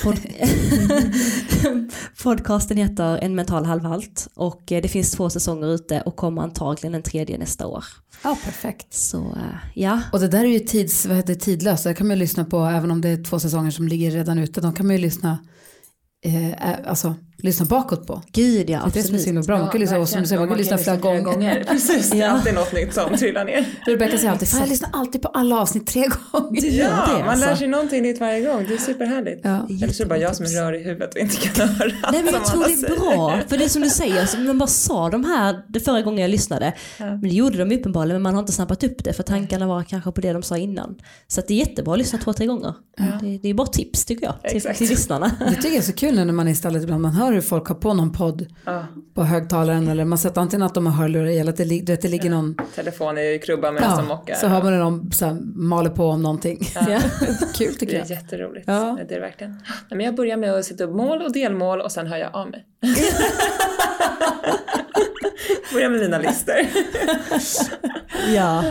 [0.04, 0.20] Pod
[2.24, 6.96] Podcasten heter En mental halvhalt och eh, det finns två säsonger ute och kommer antagligen
[6.96, 7.84] en tredje nästa år.
[8.24, 8.94] Ja, perfekt.
[8.94, 12.16] Så eh, ja, Och det där är ju tids, vad heter, tidlöst, det kan man
[12.16, 14.62] ju lyssna på även om det är två säsonger som ligger redan ute.
[14.62, 15.38] De kan man ju lyssna,
[16.26, 18.22] eh, alltså, lyssna bakåt på.
[18.32, 19.58] gud ja, Det är det som är så himla bra.
[19.60, 21.64] Man kan lyssna, och som du säger, man kan lyssna flera gånger.
[21.68, 22.28] Precis, det är Ja.
[22.32, 23.66] alltid något nytt som trillar ner.
[23.86, 26.66] Rebecka säger alltid, jag lyssnar alltid på alla avsnitt tre gånger.
[26.66, 27.46] Ja, det, man alltså.
[27.46, 28.66] lär sig någonting nytt varje gång.
[28.68, 29.42] Det är superhärligt.
[29.44, 29.68] Ja.
[29.84, 31.92] Eller så är det bara jag som är rörig i huvudet och inte kan höra
[32.12, 34.58] Nej men jag tror det är bra, för det är som du säger, alltså, man
[34.58, 36.74] bara sa de här det förra gången jag lyssnade.
[37.00, 39.84] Men det gjorde de uppenbarligen, men man har inte snappat upp det för tankarna var
[39.84, 40.96] kanske på det de sa innan.
[41.28, 42.74] Så att det är jättebra att lyssna två, tre gånger.
[43.22, 45.32] Det, det är bara tips tycker jag, till, till lyssnarna.
[45.40, 47.02] Det tycker jag är så kul när man är i stallet ibland.
[47.02, 50.64] Man hör hur folk har på någon podd Ja, på högtalaren eller man sätter antingen
[50.66, 53.74] att de har hörlurar i eller att det, att det ligger någon, telefon i krubban
[53.74, 54.36] medan de ja, mockar.
[54.36, 56.60] så hör man hur de så här, maler på om någonting.
[56.76, 56.82] Ja.
[57.56, 58.12] kul tycker Det jag.
[58.12, 58.68] är jätteroligt.
[58.68, 58.96] Ja.
[58.98, 59.52] Det är det verkligen.
[59.52, 62.36] Nej, men jag börjar med att sätta upp mål och delmål och sen hör jag
[62.36, 62.66] av mig.
[65.74, 66.56] Börja med mina listor.
[68.36, 68.64] Ja,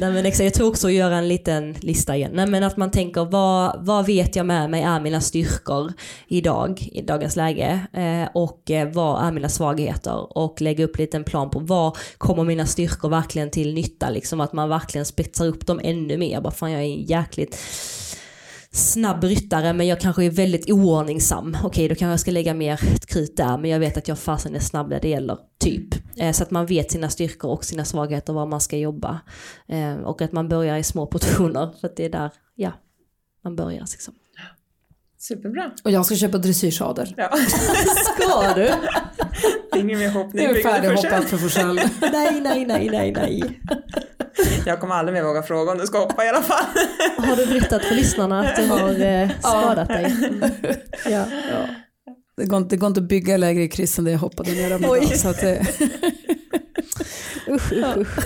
[0.00, 2.30] Nej, men exakt, jag tror också att göra en liten lista igen.
[2.34, 5.92] Nej, men att man tänker vad, vad vet jag med mig är mina styrkor
[6.28, 11.16] idag, i dagens läge eh, och eh, vad är mina svagheter och lägga upp lite
[11.16, 15.46] en plan på vad kommer mina styrkor verkligen till nytta liksom att man verkligen spetsar
[15.46, 16.40] upp dem ännu mer.
[16.40, 17.58] Bara fan jag är jäkligt
[18.70, 21.56] snabb ryttare men jag kanske är väldigt oordningsam.
[21.64, 24.54] Okej då kanske jag ska lägga mer krut där men jag vet att jag fasen
[24.54, 25.38] är snabb där det gäller.
[25.58, 25.94] Typ.
[26.16, 29.20] Eh, så att man vet sina styrkor och sina svagheter var man ska jobba.
[29.68, 32.72] Eh, och att man börjar i små portioner för att det är där, ja,
[33.44, 34.14] man börjar liksom.
[35.18, 35.70] Superbra.
[35.84, 37.14] Och jag ska köpa dressyrsadel.
[37.16, 37.36] Ja.
[38.14, 38.70] Ska du?
[39.78, 40.46] Ingen mer hoppning.
[40.46, 41.80] Nu är färdighoppat för Forsell.
[42.00, 43.60] Nej, nej, nej, nej, nej.
[44.68, 46.64] Jag kommer aldrig mer våga fråga om du ska hoppa i alla fall.
[47.18, 50.14] Har du berättat för lyssnarna att du har eh, skadat dig?
[51.10, 51.24] Ja.
[52.36, 54.50] Det går, inte, det går inte att bygga lägre i kryss än det jag hoppade
[54.52, 55.16] ner om idag.
[55.18, 55.66] Så att det,
[57.50, 58.18] Usch, usch, usch.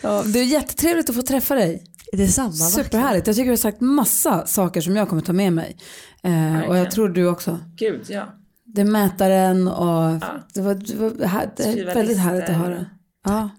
[0.00, 1.84] ja, det är jättetrevligt att få träffa dig.
[2.12, 2.70] Detsamma verkligen.
[2.84, 3.26] Superhärligt.
[3.26, 5.76] Jag tycker du har sagt massa saker som jag kommer ta med mig.
[6.22, 7.58] Eh, och jag tror du också.
[7.76, 8.24] Gud, ja.
[8.64, 10.20] Det är mätaren och Ja.
[10.54, 12.14] det var, det var här, det är väldigt listor.
[12.22, 12.86] härligt att höra.
[13.24, 13.50] Ja,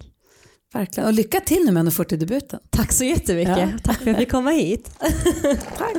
[0.73, 1.07] verkligen.
[1.07, 2.59] Och lycka till nu med 140-debuten.
[2.69, 3.57] Tack så jättemycket.
[3.57, 3.67] Ja.
[3.83, 4.91] Tack för att jag fick komma hit.
[5.77, 5.95] Tack.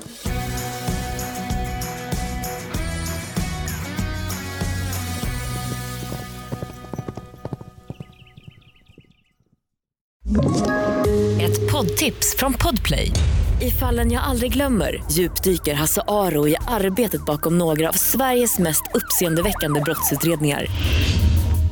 [11.41, 13.13] Ett poddtips från Podplay.
[13.61, 18.83] I fallen jag aldrig glömmer djupdyker Hasse Aro i arbetet bakom några av Sveriges mest
[18.95, 20.67] uppseendeväckande brottsutredningar.